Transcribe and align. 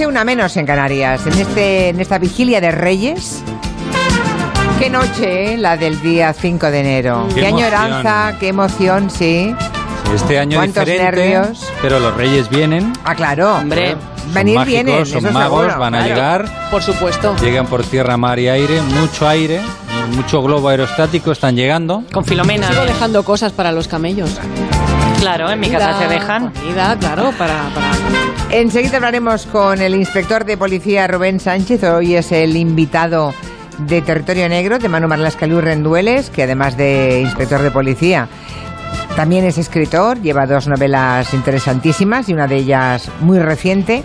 Las 0.00 0.06
4 0.06 0.06
y 0.06 0.06
11, 0.06 0.06
una 0.06 0.24
menos 0.24 0.56
en 0.56 0.66
Canarias. 0.66 1.26
En, 1.26 1.32
este, 1.38 1.88
en 1.90 2.00
esta 2.00 2.18
vigilia 2.18 2.60
de 2.60 2.70
Reyes. 2.72 3.42
Qué 4.78 4.88
noche, 4.88 5.54
¿eh? 5.54 5.58
la 5.58 5.76
del 5.76 6.00
día 6.00 6.32
5 6.32 6.70
de 6.70 6.80
enero. 6.80 7.26
Qué 7.28 7.34
Qué, 7.42 7.48
emoción. 7.48 7.74
añoranza, 7.74 8.34
qué 8.40 8.48
emoción, 8.48 9.10
sí. 9.10 9.54
Este 10.14 10.38
año 10.38 10.58
¿Cuántos 10.58 10.84
diferente, 10.86 11.28
nervios? 11.30 11.64
pero 11.82 12.00
los 12.00 12.14
reyes 12.16 12.48
vienen. 12.48 12.92
Ah, 13.04 13.14
claro. 13.14 13.56
Hombre, 13.56 13.90
son 14.24 14.34
Venir 14.34 14.54
mágicos, 14.56 14.84
vienen, 14.84 15.06
son 15.06 15.24
eso 15.26 15.32
magos, 15.32 15.60
seguro, 15.60 15.78
van 15.78 15.94
a 15.94 15.98
claro. 15.98 16.14
llegar, 16.14 16.70
por 16.70 16.82
supuesto. 16.82 17.36
llegan 17.40 17.66
por 17.66 17.84
tierra, 17.84 18.16
mar 18.16 18.38
y 18.38 18.48
aire, 18.48 18.80
mucho 18.82 19.28
aire, 19.28 19.60
mucho 20.16 20.42
globo 20.42 20.68
aerostático 20.68 21.30
están 21.30 21.54
llegando. 21.56 22.02
Con 22.12 22.24
Filomena. 22.24 22.68
Sigo 22.68 22.82
bien. 22.82 22.94
dejando 22.94 23.22
cosas 23.22 23.52
para 23.52 23.70
los 23.70 23.86
camellos. 23.86 24.30
Claro, 25.20 25.50
en 25.50 25.60
mi 25.60 25.68
casa 25.68 25.98
se 25.98 26.08
dejan. 26.08 26.50
Comida, 26.50 26.96
claro, 26.98 27.32
para, 27.36 27.68
para... 27.74 27.90
Enseguida 28.50 28.96
hablaremos 28.96 29.44
con 29.46 29.80
el 29.80 29.94
inspector 29.94 30.44
de 30.46 30.56
policía 30.56 31.06
Rubén 31.06 31.38
Sánchez. 31.38 31.84
Hoy 31.84 32.14
es 32.14 32.32
el 32.32 32.56
invitado 32.56 33.34
de 33.78 34.00
Territorio 34.00 34.48
Negro 34.48 34.78
de 34.78 34.88
Manu 34.88 35.08
Marlascalú 35.08 35.60
Rendueles, 35.60 36.30
que 36.30 36.44
además 36.44 36.76
de 36.76 37.20
inspector 37.20 37.60
de 37.60 37.70
policía, 37.70 38.28
también 39.14 39.44
es 39.44 39.58
escritor, 39.58 40.20
lleva 40.22 40.46
dos 40.46 40.66
novelas 40.66 41.34
interesantísimas 41.34 42.28
y 42.28 42.32
una 42.32 42.46
de 42.46 42.56
ellas 42.56 43.10
muy 43.20 43.38
reciente. 43.38 44.02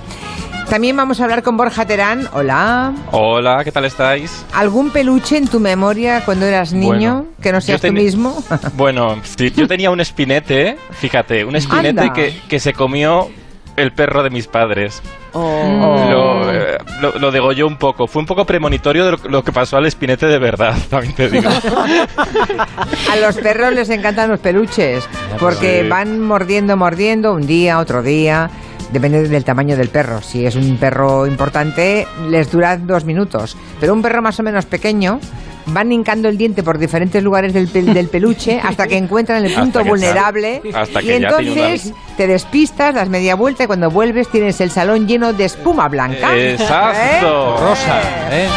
También 0.69 0.97
vamos 0.97 1.19
a 1.21 1.23
hablar 1.23 1.43
con 1.43 1.55
Borja 1.57 1.85
Terán. 1.85 2.27
Hola. 2.33 2.91
Hola, 3.11 3.63
¿qué 3.63 3.71
tal 3.71 3.85
estáis? 3.85 4.45
¿Algún 4.53 4.89
peluche 4.89 5.37
en 5.37 5.47
tu 5.47 5.59
memoria 5.59 6.23
cuando 6.25 6.45
eras 6.45 6.73
niño 6.73 6.89
Bueno, 6.89 7.25
que 7.41 7.51
no 7.51 7.61
seas 7.61 7.81
tú 7.81 7.93
mismo? 7.93 8.43
Bueno, 8.75 9.19
sí, 9.37 9.51
yo 9.51 9.67
tenía 9.67 9.91
un 9.91 9.99
espinete, 10.01 10.77
fíjate, 10.91 11.45
un 11.45 11.55
espinete 11.55 12.11
que, 12.13 12.41
que 12.49 12.59
se 12.59 12.73
comió 12.73 13.29
el 13.77 13.91
perro 13.93 14.23
de 14.23 14.29
mis 14.31 14.47
padres. 14.47 15.01
Oh. 15.33 16.07
Lo, 16.09 16.51
eh, 16.51 16.77
lo, 17.01 17.11
lo 17.19 17.31
degolló 17.31 17.67
un 17.67 17.77
poco. 17.77 18.07
Fue 18.07 18.21
un 18.21 18.25
poco 18.25 18.45
premonitorio 18.45 19.05
de 19.05 19.11
lo, 19.11 19.17
lo 19.29 19.43
que 19.43 19.51
pasó 19.51 19.77
al 19.77 19.85
espinete 19.85 20.25
de 20.25 20.39
verdad, 20.39 20.75
también 20.89 21.13
te 21.13 21.29
digo. 21.29 21.49
A 23.11 23.15
los 23.17 23.35
perros 23.37 23.71
les 23.73 23.89
encantan 23.91 24.29
los 24.29 24.39
peluches 24.39 25.07
porque 25.39 25.81
Sí. 25.83 25.89
van 25.89 26.19
mordiendo, 26.21 26.75
mordiendo 26.75 27.33
un 27.33 27.45
día, 27.45 27.79
otro 27.79 28.01
día. 28.01 28.49
Depende 28.91 29.27
del 29.27 29.43
tamaño 29.43 29.75
del 29.75 29.89
perro. 29.89 30.21
Si 30.21 30.45
es 30.45 30.55
un 30.55 30.77
perro 30.77 31.27
importante, 31.27 32.07
les 32.29 32.51
dura 32.51 32.77
dos 32.77 33.03
minutos. 33.05 33.57
Pero 33.79 33.93
un 33.93 34.01
perro 34.01 34.21
más 34.21 34.39
o 34.39 34.43
menos 34.43 34.65
pequeño, 34.65 35.19
van 35.67 35.91
hincando 35.91 36.29
el 36.29 36.37
diente 36.37 36.61
por 36.61 36.77
diferentes 36.77 37.23
lugares 37.23 37.51
del, 37.53 37.67
pel- 37.71 37.91
del 37.93 38.07
peluche 38.07 38.59
hasta 38.63 38.85
que 38.87 38.97
encuentran 38.97 39.43
el 39.43 39.53
punto 39.53 39.79
vulnerable. 39.83 40.61
Hasta 40.73 41.01
y 41.01 41.05
entonces 41.11 41.93
te 42.15 42.27
despistas, 42.27 42.93
das 42.93 43.09
media 43.09 43.35
vuelta 43.35 43.63
y 43.63 43.67
cuando 43.67 43.89
vuelves 43.89 44.29
tienes 44.29 44.61
el 44.61 44.69
salón 44.71 45.07
lleno 45.07 45.33
de 45.33 45.45
espuma 45.45 45.87
blanca. 45.89 46.37
Exacto. 46.37 47.57
Rosa, 47.59 48.01
¿eh? 48.31 48.47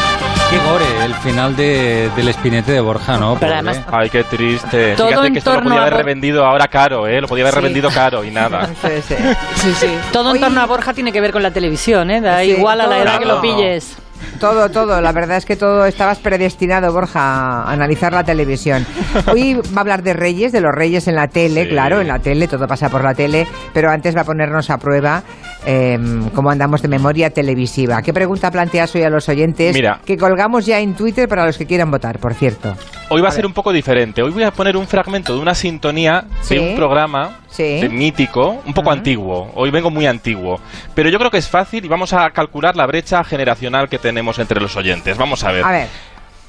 Qué 0.51 0.57
gore 0.61 1.05
el 1.05 1.15
final 1.17 1.55
de- 1.57 2.11
del 2.17 2.29
espinete 2.29 2.73
de 2.73 2.81
Borja, 2.81 3.19
¿no? 3.19 3.37
Pero 3.39 3.53
además- 3.53 3.83
Ay, 3.93 4.09
qué 4.09 4.25
triste. 4.25 4.95
Todo 4.97 5.09
Fíjate 5.09 5.27
en 5.27 5.33
que 5.35 5.39
esto 5.41 5.51
lo 5.51 5.57
torno 5.57 5.71
podía 5.71 5.83
haber 5.83 5.95
revendido 5.99 6.45
ahora 6.47 6.69
caro, 6.69 7.07
¿eh? 7.07 7.21
Lo 7.21 7.29
podía 7.29 7.45
haber 7.45 7.55
Sí. 7.55 7.61
revendido 7.61 7.91
caro 7.91 8.25
y 8.25 8.31
nada. 8.31 8.67
Sí, 8.81 8.89
sí. 9.07 9.15
Sí, 9.57 9.75
sí. 9.75 9.89
Todo 10.11 10.31
Oye. 10.31 10.39
en 10.39 10.45
torno 10.45 10.61
a 10.63 10.67
Borja 10.67 10.95
tiene 10.95 11.13
que 11.13 11.21
ver 11.21 11.33
con 11.33 11.43
la 11.43 11.51
televisión, 11.51 12.11
¿eh? 12.11 12.23
Da 12.23 12.41
Sí, 12.41 12.53
igual 12.53 12.81
a 12.81 12.87
la 12.87 12.99
edad 12.99 13.19
que 13.19 13.27
lo 13.27 13.43
pilles. 13.43 13.97
Todo, 14.41 14.71
todo. 14.71 15.01
La 15.01 15.13
verdad 15.13 15.37
es 15.39 15.45
que 15.47 15.57
todo 15.57 15.85
estabas 15.87 16.19
predestinado, 16.19 16.93
Borja, 16.93 17.63
a 17.63 17.73
analizar 17.73 18.13
la 18.13 18.25
televisión. 18.25 18.87
Hoy 19.33 19.55
va 19.55 19.79
a 19.79 19.81
hablar 19.81 20.03
de 20.03 20.13
reyes, 20.15 20.53
de 20.53 20.61
los 20.61 20.73
reyes 20.75 21.09
en 21.09 21.15
la 21.17 21.29
tele, 21.29 21.65
Sí. 21.65 21.69
claro, 21.71 22.01
en 22.01 22.09
la 22.09 22.19
tele, 22.19 22.47
todo 22.49 22.67
pasa 22.67 22.89
por 22.89 23.03
la 23.03 23.15
tele, 23.15 23.47
pero 23.73 23.91
antes 23.91 24.17
va 24.17 24.21
a 24.23 24.25
ponernos 24.25 24.71
a 24.71 24.79
prueba 24.79 25.23
eh, 25.67 25.99
cómo 26.35 26.51
andamos 26.51 26.81
de 26.83 26.89
memoria 26.89 27.31
televisiva. 27.31 28.01
¿Qué 28.01 28.13
pregunta 28.13 28.51
planteas 28.51 28.95
hoy 28.95 29.03
a 29.03 29.11
los 29.11 29.29
oyentes? 29.29 29.75
Mira. 29.75 30.01
Que 30.05 30.17
colgamos 30.17 30.65
ya 30.65 30.79
en 30.81 30.95
Twitter 30.95 31.29
para 31.29 31.45
los 31.45 31.59
que 31.59 31.67
quieran 31.67 31.91
votar, 31.91 32.19
por 32.19 32.33
cierto. 32.35 32.75
Hoy 33.11 33.21
va 33.21 33.29
a 33.29 33.31
A 33.31 33.33
ser 33.33 33.41
ver. 33.43 33.47
un 33.47 33.53
poco 33.55 33.73
diferente. 33.73 34.23
Hoy 34.23 34.31
voy 34.31 34.45
a 34.45 34.51
poner 34.51 34.77
un 34.77 34.87
fragmento 34.87 35.35
de 35.35 35.41
una 35.41 35.55
sintonía 35.55 36.25
Sí. 36.43 36.55
de 36.55 36.61
un 36.71 36.77
programa 36.77 37.39
Sí. 37.49 37.81
de 37.81 37.89
mítico, 37.89 38.63
un 38.67 38.73
poco 38.75 38.91
Ujú. 38.91 38.99
antiguo. 38.99 39.51
Hoy 39.55 39.71
vengo 39.71 39.91
muy 39.91 40.07
antiguo. 40.07 40.61
Pero 40.95 41.09
yo 41.11 41.19
creo 41.19 41.31
que 41.31 41.39
es 41.39 41.49
fácil 41.49 41.85
y 41.85 41.89
vamos 41.89 42.13
a 42.13 42.31
calcular 42.31 42.77
la 42.77 42.87
brecha 42.87 43.25
generacional 43.25 43.89
que 43.89 43.99
tenemos 43.99 44.08
entre 44.39 44.61
los 44.61 44.77
oyentes. 44.77 45.17
Vamos 45.17 45.45
a 45.45 45.53
ver. 45.53 45.65
A 45.65 45.71
ver, 45.71 45.89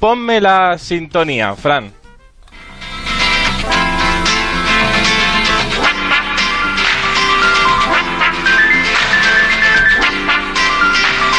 Ponme 0.00 0.40
la 0.40 0.78
sintonía, 0.78 1.54
Fran. 1.54 1.92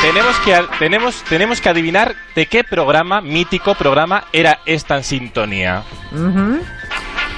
Tenemos 0.01 0.35
que, 0.39 0.59
tenemos, 0.79 1.23
tenemos 1.29 1.61
que 1.61 1.69
adivinar 1.69 2.15
de 2.35 2.47
qué 2.47 2.63
programa, 2.63 3.21
mítico 3.21 3.75
programa, 3.75 4.25
era 4.33 4.59
esta 4.65 5.03
sintonía. 5.03 5.83
ujú. 6.11 6.59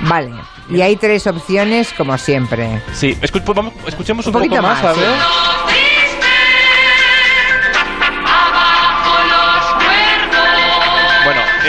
vale. 0.01 0.31
Y 0.69 0.81
hay 0.81 0.95
tres 0.95 1.27
opciones, 1.27 1.91
como 1.91 2.17
siempre. 2.17 2.81
Sí, 2.93 3.17
pues 3.19 3.43
vamos, 3.45 3.73
escuchemos 3.85 4.25
un, 4.27 4.33
Un 4.33 4.41
poquito 4.41 4.55
poco 4.55 4.67
más, 4.67 4.81
más, 4.81 4.97
a 4.97 4.99
ver. 4.99 5.09
Bueno, 5.09 5.23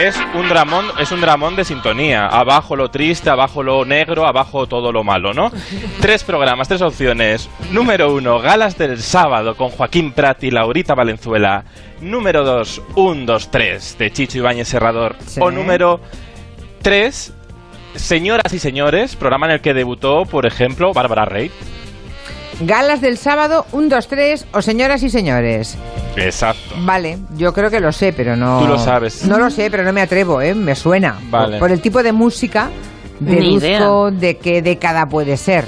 es 0.07 0.19
un 0.35 0.49
dramón, 0.49 0.87
es 0.99 1.13
un 1.13 1.21
dramón 1.21 1.57
de 1.57 1.65
sintonía. 1.65 2.27
Abajo 2.27 2.77
lo 2.77 2.91
triste, 2.91 3.31
abajo 3.31 3.63
lo 3.63 3.85
negro, 3.87 4.27
abajo 4.27 4.67
todo 4.67 4.93
lo 4.93 5.03
malo, 5.03 5.33
¿no? 5.33 5.51
Tres 6.01 6.23
programas, 6.25 6.69
tres 6.69 6.83
opciones. 6.83 7.49
Número 7.71 8.13
uno, 8.13 8.39
Galas 8.39 8.77
del 8.77 9.01
Sábado 9.01 9.57
con 9.57 9.71
Joaquín 9.71 10.13
Prat 10.13 10.45
y 10.45 10.51
Laurita 10.51 10.95
Valenzuela. 10.95 11.65
Número 12.03 12.45
dos, 12.45 12.83
Un, 12.95 13.25
dos, 13.25 13.51
tres 13.51 13.97
de 13.99 14.13
Chicho 14.13 14.39
Ibáñez 14.39 14.69
Serrador. 14.69 15.17
Sí. 15.27 15.41
O 15.43 15.51
número 15.51 16.01
tres, 16.83 17.33
Señoras 17.95 18.53
y 18.53 18.59
Señores, 18.59 19.17
programa 19.17 19.47
en 19.47 19.53
el 19.53 19.61
que 19.61 19.73
debutó, 19.73 20.25
por 20.27 20.45
ejemplo, 20.45 20.93
Bárbara 20.93 21.25
Rey. 21.25 21.51
Galas 22.61 23.01
del 23.01 23.19
sábado, 23.19 23.67
un, 23.73 23.89
dos, 23.89 24.07
tres, 24.09 24.47
o 24.53 24.63
señoras 24.63 25.03
y 25.03 25.11
señores. 25.11 25.77
Exacto. 26.17 26.75
Vale, 26.79 27.19
yo 27.37 27.53
creo 27.53 27.71
que 27.71 27.81
lo 27.81 27.93
sé, 27.93 28.13
pero 28.13 28.37
no. 28.37 28.61
Tú 28.61 28.69
lo 28.69 28.79
sabes. 28.79 29.25
No 29.25 29.39
lo 29.39 29.51
sé, 29.51 29.71
pero 29.71 29.83
no 29.83 29.93
me 29.93 30.01
atrevo, 30.01 30.41
¿eh? 30.41 30.55
Me 30.55 30.75
suena. 30.75 31.19
Vale. 31.31 31.59
Por, 31.59 31.69
por 31.69 31.73
el 31.73 31.81
tipo 31.81 32.03
de 32.03 32.13
música, 32.13 32.71
Ni 33.21 33.59
deduzco 33.59 34.11
de 34.11 34.37
qué 34.39 34.63
década 34.63 35.07
puede 35.07 35.37
ser. 35.37 35.65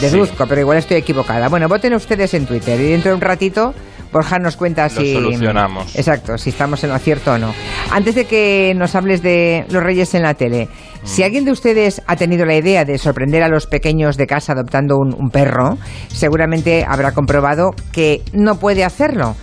Deduzco, 0.00 0.46
pero 0.46 0.60
igual 0.62 0.78
estoy 0.78 0.96
equivocada. 0.96 1.48
Bueno, 1.48 1.68
voten 1.68 1.94
ustedes 1.94 2.32
en 2.34 2.46
Twitter 2.46 2.80
y 2.80 2.90
dentro 2.90 3.10
de 3.10 3.14
un 3.16 3.20
ratito 3.20 3.74
Borja 4.12 4.38
nos 4.38 4.56
cuenta 4.56 4.84
Lo 4.84 4.90
si. 4.90 5.12
solucionamos. 5.14 5.96
Exacto, 5.96 6.36
si 6.38 6.50
estamos 6.50 6.84
en 6.84 6.90
lo 6.90 6.98
cierto 6.98 7.32
o 7.32 7.38
no. 7.38 7.52
Antes 7.90 8.14
de 8.14 8.26
que 8.26 8.74
nos 8.76 8.94
hables 8.94 9.22
de 9.22 9.64
los 9.70 9.82
reyes 9.82 10.14
en 10.14 10.22
la 10.22 10.34
tele, 10.34 10.68
Mm. 11.02 11.06
si 11.06 11.22
alguien 11.24 11.44
de 11.44 11.50
ustedes 11.50 12.00
ha 12.06 12.14
tenido 12.16 12.44
la 12.46 12.54
idea 12.54 12.84
de 12.84 12.96
sorprender 12.98 13.42
a 13.42 13.48
los 13.48 13.66
pequeños 13.66 14.16
de 14.16 14.26
casa 14.28 14.52
adoptando 14.52 14.96
un, 14.98 15.12
un 15.14 15.30
perro, 15.30 15.76
seguramente 16.08 16.84
habrá 16.86 17.12
comprobado 17.12 17.70
que 17.90 18.22
no 18.32 18.56
puede 18.60 18.84
hacerlo. 18.84 19.34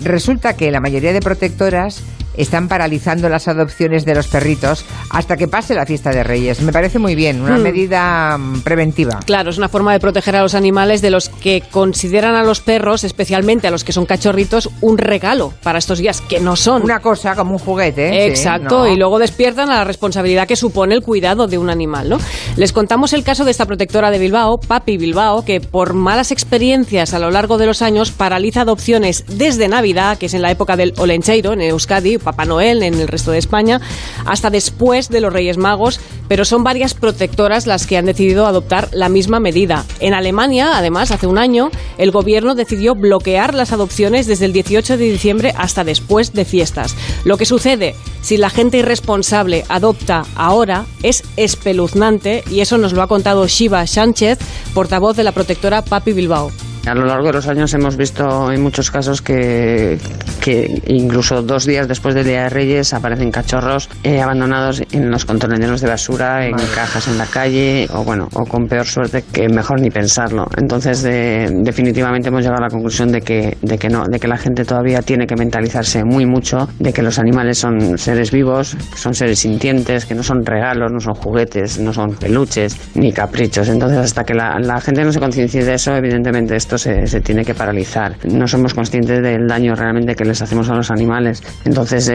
Resulta 0.00 0.54
que 0.56 0.70
la 0.70 0.80
mayoría 0.80 1.12
de 1.12 1.20
protectoras 1.20 2.02
están 2.36 2.68
paralizando 2.68 3.28
las 3.28 3.48
adopciones 3.48 4.04
de 4.04 4.14
los 4.14 4.28
perritos 4.28 4.84
hasta 5.10 5.36
que 5.36 5.48
pase 5.48 5.74
la 5.74 5.86
fiesta 5.86 6.10
de 6.10 6.22
Reyes. 6.22 6.60
Me 6.62 6.72
parece 6.72 6.98
muy 6.98 7.14
bien, 7.14 7.40
una 7.40 7.58
Hmm. 7.58 7.62
medida 7.62 8.38
mm, 8.38 8.60
preventiva. 8.60 9.20
Claro, 9.24 9.50
es 9.50 9.58
una 9.58 9.68
forma 9.68 9.92
de 9.92 10.00
proteger 10.00 10.36
a 10.36 10.42
los 10.42 10.54
animales 10.54 11.02
de 11.02 11.10
los 11.10 11.28
que 11.28 11.62
consideran 11.70 12.34
a 12.34 12.42
los 12.42 12.60
perros, 12.60 13.04
especialmente 13.04 13.66
a 13.66 13.70
los 13.70 13.84
que 13.84 13.92
son 13.92 14.06
cachorritos, 14.06 14.68
un 14.80 14.98
regalo 14.98 15.52
para 15.62 15.78
estos 15.78 15.98
días, 15.98 16.20
que 16.20 16.40
no 16.40 16.56
son. 16.56 16.82
Una 16.82 17.00
cosa 17.00 17.34
como 17.34 17.52
un 17.52 17.58
juguete. 17.58 18.08
¿eh? 18.08 18.26
Sí, 18.26 18.30
Exacto, 18.40 18.80
no. 18.80 18.88
y 18.88 18.96
luego 18.96 19.18
despiertan 19.18 19.70
a 19.70 19.76
la 19.76 19.84
responsabilidad 19.84 20.46
que 20.46 20.56
supone 20.56 20.94
el 20.94 21.02
cuidado 21.02 21.46
de 21.46 21.58
un 21.58 21.70
animal, 21.70 22.08
¿no? 22.08 22.18
Les 22.56 22.72
contamos 22.72 23.12
el 23.12 23.22
caso 23.24 23.44
de 23.44 23.50
esta 23.50 23.66
protectora 23.66 24.10
de 24.10 24.18
Bilbao, 24.18 24.58
Papi 24.58 24.96
Bilbao, 24.96 25.44
que 25.44 25.60
por 25.60 25.94
malas 25.94 26.30
experiencias 26.32 27.14
a 27.14 27.18
lo 27.18 27.30
largo 27.30 27.58
de 27.58 27.66
los 27.66 27.82
años 27.82 28.10
paraliza 28.10 28.62
adopciones 28.62 29.24
desde 29.28 29.68
Navidad, 29.68 30.18
que 30.18 30.26
es 30.26 30.34
en 30.34 30.42
la 30.42 30.50
época 30.50 30.76
del 30.76 30.94
Olencheiro, 30.98 31.52
en 31.52 31.60
Euskadi, 31.60 32.18
Papá 32.26 32.44
Noel 32.44 32.82
en 32.82 32.94
el 32.94 33.06
resto 33.06 33.30
de 33.30 33.38
España, 33.38 33.80
hasta 34.24 34.50
después 34.50 35.08
de 35.10 35.20
los 35.20 35.32
Reyes 35.32 35.58
Magos, 35.58 36.00
pero 36.26 36.44
son 36.44 36.64
varias 36.64 36.92
protectoras 36.92 37.68
las 37.68 37.86
que 37.86 37.96
han 37.96 38.04
decidido 38.04 38.48
adoptar 38.48 38.88
la 38.92 39.08
misma 39.08 39.38
medida. 39.38 39.84
En 40.00 40.12
Alemania, 40.12 40.76
además, 40.76 41.12
hace 41.12 41.28
un 41.28 41.38
año, 41.38 41.70
el 41.98 42.10
gobierno 42.10 42.56
decidió 42.56 42.96
bloquear 42.96 43.54
las 43.54 43.72
adopciones 43.72 44.26
desde 44.26 44.46
el 44.46 44.52
18 44.52 44.96
de 44.96 45.04
diciembre 45.04 45.54
hasta 45.56 45.84
después 45.84 46.32
de 46.32 46.44
fiestas. 46.44 46.96
Lo 47.24 47.36
que 47.36 47.46
sucede 47.46 47.94
si 48.22 48.36
la 48.36 48.50
gente 48.50 48.78
irresponsable 48.78 49.64
adopta 49.68 50.24
ahora 50.34 50.84
es 51.04 51.22
espeluznante 51.36 52.42
y 52.50 52.58
eso 52.58 52.76
nos 52.76 52.92
lo 52.92 53.02
ha 53.02 53.06
contado 53.06 53.46
Shiva 53.46 53.86
Sánchez, 53.86 54.38
portavoz 54.74 55.16
de 55.16 55.22
la 55.22 55.30
protectora 55.30 55.82
Papi 55.82 56.12
Bilbao. 56.12 56.50
A 56.86 56.94
lo 56.94 57.04
largo 57.04 57.26
de 57.26 57.32
los 57.32 57.48
años 57.48 57.74
hemos 57.74 57.96
visto 57.96 58.52
en 58.52 58.62
muchos 58.62 58.92
casos 58.92 59.20
que, 59.20 59.98
que 60.40 60.80
incluso 60.86 61.42
dos 61.42 61.66
días 61.66 61.88
después 61.88 62.14
del 62.14 62.24
Día 62.26 62.44
de 62.44 62.48
Reyes 62.48 62.94
aparecen 62.94 63.32
cachorros 63.32 63.88
eh, 64.04 64.20
abandonados 64.20 64.80
en 64.92 65.10
los 65.10 65.24
contenedores 65.24 65.80
de 65.80 65.88
basura, 65.88 66.46
en 66.46 66.54
cajas 66.76 67.08
en 67.08 67.18
la 67.18 67.26
calle, 67.26 67.88
o 67.92 68.04
bueno, 68.04 68.28
o 68.34 68.44
con 68.44 68.68
peor 68.68 68.86
suerte 68.86 69.24
que 69.32 69.48
mejor 69.48 69.80
ni 69.80 69.90
pensarlo. 69.90 70.46
Entonces, 70.56 71.02
de- 71.02 71.50
definitivamente 71.64 72.28
hemos 72.28 72.42
llegado 72.42 72.58
a 72.58 72.66
la 72.68 72.70
conclusión 72.70 73.10
de 73.10 73.20
que, 73.20 73.56
de 73.62 73.78
que 73.78 73.88
no, 73.88 74.04
de 74.06 74.20
que 74.20 74.28
la 74.28 74.36
gente 74.36 74.64
todavía 74.64 75.02
tiene 75.02 75.26
que 75.26 75.34
mentalizarse 75.34 76.04
muy 76.04 76.24
mucho 76.24 76.68
de 76.78 76.92
que 76.92 77.02
los 77.02 77.18
animales 77.18 77.58
son 77.58 77.98
seres 77.98 78.30
vivos, 78.30 78.76
que 78.92 78.96
son 78.98 79.12
seres 79.12 79.40
sintientes, 79.40 80.06
que 80.06 80.14
no 80.14 80.22
son 80.22 80.46
regalos, 80.46 80.92
no 80.92 81.00
son 81.00 81.14
juguetes, 81.14 81.80
no 81.80 81.92
son 81.92 82.14
peluches 82.14 82.76
ni 82.94 83.12
caprichos. 83.12 83.68
Entonces, 83.68 83.98
hasta 83.98 84.22
que 84.22 84.34
la, 84.34 84.60
la 84.60 84.80
gente 84.80 85.02
no 85.02 85.12
se 85.12 85.18
conciencie 85.18 85.64
de 85.64 85.74
eso, 85.74 85.92
evidentemente 85.96 86.54
se, 86.78 87.06
se 87.06 87.20
tiene 87.20 87.44
que 87.44 87.54
paralizar. 87.54 88.16
No 88.24 88.46
somos 88.46 88.74
conscientes 88.74 89.22
del 89.22 89.46
daño 89.46 89.74
realmente 89.74 90.14
que 90.14 90.24
les 90.24 90.40
hacemos 90.42 90.68
a 90.70 90.74
los 90.74 90.90
animales. 90.90 91.42
Entonces, 91.64 92.10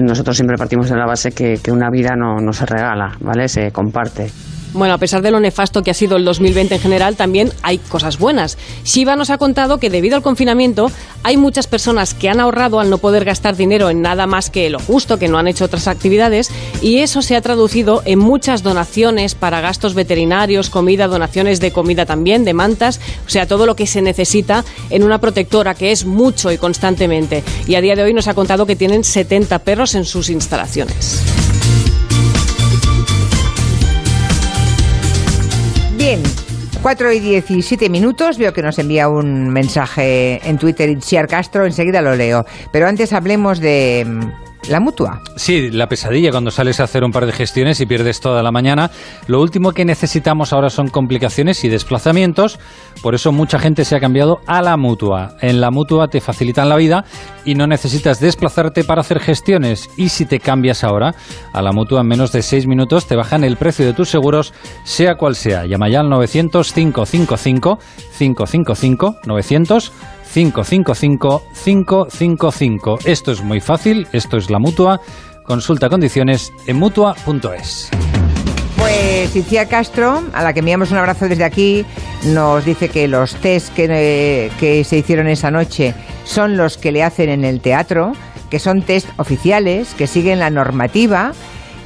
nosotros 0.00 0.36
siempre 0.36 0.56
partimos 0.56 0.88
de 0.88 0.96
la 0.96 1.06
base 1.06 1.32
que, 1.32 1.58
que 1.62 1.72
una 1.72 1.90
vida 1.90 2.14
no, 2.16 2.36
no 2.36 2.52
se 2.52 2.66
regala, 2.66 3.16
¿vale? 3.20 3.48
Se 3.48 3.70
comparte. 3.70 4.30
Bueno, 4.72 4.94
a 4.94 4.98
pesar 4.98 5.20
de 5.20 5.30
lo 5.30 5.38
nefasto 5.38 5.82
que 5.82 5.90
ha 5.90 5.94
sido 5.94 6.16
el 6.16 6.24
2020 6.24 6.76
en 6.76 6.80
general, 6.80 7.16
también 7.16 7.52
hay 7.62 7.76
cosas 7.76 8.18
buenas. 8.18 8.56
Shiva 8.84 9.16
nos 9.16 9.28
ha 9.28 9.36
contado 9.36 9.78
que 9.78 9.90
debido 9.90 10.16
al 10.16 10.22
confinamiento 10.22 10.90
hay 11.22 11.36
muchas 11.36 11.66
personas 11.66 12.14
que 12.14 12.30
han 12.30 12.40
ahorrado 12.40 12.80
al 12.80 12.88
no 12.88 12.96
poder 12.96 13.24
gastar 13.26 13.54
dinero 13.54 13.90
en 13.90 14.00
nada 14.00 14.26
más 14.26 14.48
que 14.48 14.70
lo 14.70 14.78
justo, 14.78 15.18
que 15.18 15.28
no 15.28 15.38
han 15.38 15.46
hecho 15.46 15.66
otras 15.66 15.88
actividades, 15.88 16.50
y 16.80 16.98
eso 16.98 17.20
se 17.20 17.36
ha 17.36 17.42
traducido 17.42 18.02
en 18.06 18.18
muchas 18.18 18.62
donaciones 18.62 19.34
para 19.34 19.60
gastos 19.60 19.94
veterinarios, 19.94 20.70
comida, 20.70 21.06
donaciones 21.06 21.60
de 21.60 21.70
comida 21.70 22.06
también, 22.06 22.44
de 22.44 22.54
mantas, 22.54 22.98
o 23.26 23.30
sea, 23.30 23.46
todo 23.46 23.66
lo 23.66 23.76
que 23.76 23.86
se 23.86 24.00
necesita 24.00 24.64
en 24.88 25.02
una 25.02 25.20
protectora, 25.20 25.74
que 25.74 25.92
es 25.92 26.06
mucho 26.06 26.50
y 26.50 26.56
constantemente. 26.56 27.44
Y 27.66 27.74
a 27.74 27.82
día 27.82 27.94
de 27.94 28.04
hoy 28.04 28.14
nos 28.14 28.26
ha 28.26 28.34
contado 28.34 28.64
que 28.64 28.76
tienen 28.76 29.04
70 29.04 29.58
perros 29.60 29.94
en 29.94 30.06
sus 30.06 30.30
instalaciones. 30.30 31.41
Bien, 36.04 36.20
4 36.82 37.12
y 37.12 37.20
17 37.20 37.88
minutos. 37.88 38.36
Veo 38.36 38.52
que 38.52 38.60
nos 38.60 38.76
envía 38.80 39.08
un 39.08 39.50
mensaje 39.50 40.40
en 40.42 40.58
Twitter 40.58 40.90
Itziar 40.90 41.28
Castro. 41.28 41.64
Enseguida 41.64 42.02
lo 42.02 42.16
leo. 42.16 42.44
Pero 42.72 42.88
antes 42.88 43.12
hablemos 43.12 43.60
de 43.60 44.04
mm, 44.04 44.51
la 44.68 44.80
mutua. 44.80 45.20
Sí, 45.36 45.70
la 45.70 45.88
pesadilla 45.88 46.30
cuando 46.30 46.50
sales 46.50 46.80
a 46.80 46.84
hacer 46.84 47.04
un 47.04 47.10
par 47.10 47.26
de 47.26 47.32
gestiones 47.32 47.80
y 47.80 47.86
pierdes 47.86 48.20
toda 48.20 48.42
la 48.42 48.52
mañana. 48.52 48.90
Lo 49.26 49.40
último 49.40 49.72
que 49.72 49.84
necesitamos 49.84 50.52
ahora 50.52 50.70
son 50.70 50.88
complicaciones 50.88 51.64
y 51.64 51.68
desplazamientos. 51.68 52.58
Por 53.02 53.14
eso 53.14 53.32
mucha 53.32 53.58
gente 53.58 53.84
se 53.84 53.96
ha 53.96 54.00
cambiado 54.00 54.40
a 54.46 54.62
la 54.62 54.76
mutua. 54.76 55.36
En 55.40 55.60
la 55.60 55.70
mutua 55.70 56.08
te 56.08 56.20
facilitan 56.20 56.68
la 56.68 56.76
vida 56.76 57.04
y 57.44 57.54
no 57.54 57.66
necesitas 57.66 58.20
desplazarte 58.20 58.84
para 58.84 59.00
hacer 59.00 59.20
gestiones. 59.20 59.88
Y 59.96 60.08
si 60.10 60.26
te 60.26 60.40
cambias 60.40 60.84
ahora 60.84 61.14
a 61.52 61.62
la 61.62 61.72
mutua 61.72 62.02
en 62.02 62.08
menos 62.08 62.32
de 62.32 62.42
6 62.42 62.66
minutos 62.66 63.06
te 63.06 63.16
bajan 63.16 63.44
el 63.44 63.56
precio 63.56 63.84
de 63.84 63.92
tus 63.92 64.10
seguros, 64.10 64.52
sea 64.84 65.16
cual 65.16 65.34
sea. 65.34 65.66
Llama 65.66 65.88
ya 65.88 66.00
al 66.00 66.08
900 66.08 66.72
555 66.72 67.78
555 68.18 69.16
900 69.26 69.92
555 70.32 71.42
555. 71.64 72.98
Esto 73.04 73.32
es 73.32 73.42
muy 73.42 73.60
fácil, 73.60 74.06
esto 74.12 74.36
es 74.36 74.50
la 74.50 74.58
mutua. 74.58 75.00
Consulta 75.44 75.88
condiciones 75.88 76.52
en 76.66 76.78
mutua.es. 76.78 77.90
Pues 78.78 79.36
Iciar 79.36 79.68
Castro, 79.68 80.22
a 80.32 80.42
la 80.42 80.52
que 80.52 80.60
enviamos 80.60 80.90
un 80.90 80.98
abrazo 80.98 81.28
desde 81.28 81.44
aquí, 81.44 81.84
nos 82.24 82.64
dice 82.64 82.88
que 82.88 83.06
los 83.08 83.34
test 83.36 83.74
que, 83.74 84.50
que 84.58 84.84
se 84.84 84.98
hicieron 84.98 85.28
esa 85.28 85.50
noche 85.50 85.94
son 86.24 86.56
los 86.56 86.78
que 86.78 86.92
le 86.92 87.02
hacen 87.02 87.28
en 87.28 87.44
el 87.44 87.60
teatro, 87.60 88.12
que 88.50 88.58
son 88.58 88.82
test 88.82 89.08
oficiales, 89.18 89.94
que 89.94 90.06
siguen 90.06 90.38
la 90.38 90.50
normativa 90.50 91.32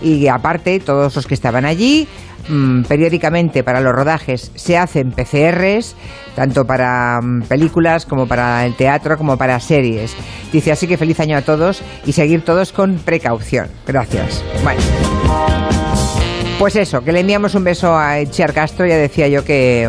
y 0.02 0.28
aparte 0.28 0.78
todos 0.78 1.16
los 1.16 1.26
que 1.26 1.34
estaban 1.34 1.64
allí 1.64 2.06
mm, 2.48 2.82
periódicamente 2.82 3.62
para 3.62 3.80
los 3.80 3.92
rodajes 3.94 4.52
se 4.54 4.76
hacen 4.76 5.10
PCRs, 5.10 5.96
tanto 6.34 6.64
para 6.64 7.20
mm, 7.22 7.42
películas 7.42 8.06
como 8.06 8.26
para 8.26 8.64
el 8.64 8.74
teatro, 8.74 9.16
como 9.16 9.36
para 9.36 9.58
series. 9.60 10.14
Dice 10.52 10.72
así 10.72 10.86
que 10.86 10.96
feliz 10.96 11.20
año 11.20 11.36
a 11.36 11.42
todos 11.42 11.82
y 12.04 12.12
seguir 12.12 12.44
todos 12.44 12.72
con 12.72 12.96
precaución. 12.96 13.68
Gracias. 13.86 14.44
Bueno. 14.62 15.65
Pues 16.58 16.74
eso, 16.76 17.02
que 17.02 17.12
le 17.12 17.20
enviamos 17.20 17.54
un 17.54 17.64
beso 17.64 17.94
a 17.94 18.18
Itziar 18.18 18.54
Castro, 18.54 18.86
ya 18.86 18.96
decía 18.96 19.28
yo 19.28 19.44
que, 19.44 19.86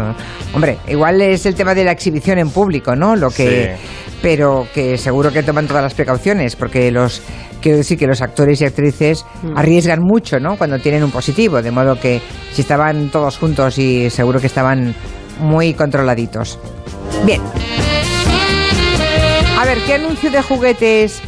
hombre, 0.54 0.78
igual 0.90 1.22
es 1.22 1.46
el 1.46 1.56
tema 1.56 1.74
de 1.74 1.86
la 1.86 1.94
exhibición 1.94 2.40
en 2.40 2.50
público, 2.50 2.94
¿no? 2.94 3.16
Lo 3.16 3.30
que, 3.32 3.78
pero 4.22 4.68
que 4.74 4.98
seguro 4.98 5.32
que 5.32 5.44
toman 5.44 5.66
todas 5.66 5.82
las 5.82 5.94
precauciones, 5.94 6.58
porque 6.58 6.92
los, 6.92 7.22
quiero 7.62 7.78
decir 7.78 7.98
que 7.98 8.06
los 8.06 8.22
actores 8.22 8.60
y 8.60 8.66
actrices 8.66 9.26
arriesgan 9.56 10.02
mucho, 10.02 10.42
¿no? 10.42 10.58
Cuando 10.58 10.78
tienen 10.80 11.06
un 11.06 11.12
positivo, 11.12 11.62
de 11.62 11.72
modo 11.72 11.98
que 11.98 12.22
si 12.52 12.64
estaban 12.64 13.10
todos 13.12 13.38
juntos 13.38 13.78
y 13.78 14.10
seguro 14.10 14.42
que 14.42 14.48
estaban 14.48 14.94
muy 15.40 15.74
controladitos. 15.74 16.60
Bien. 17.26 17.42
A 19.58 19.66
ver, 19.66 19.78
¿qué 19.86 19.94
anuncio 19.94 20.30
de 20.30 20.42
juguetes 20.42 21.22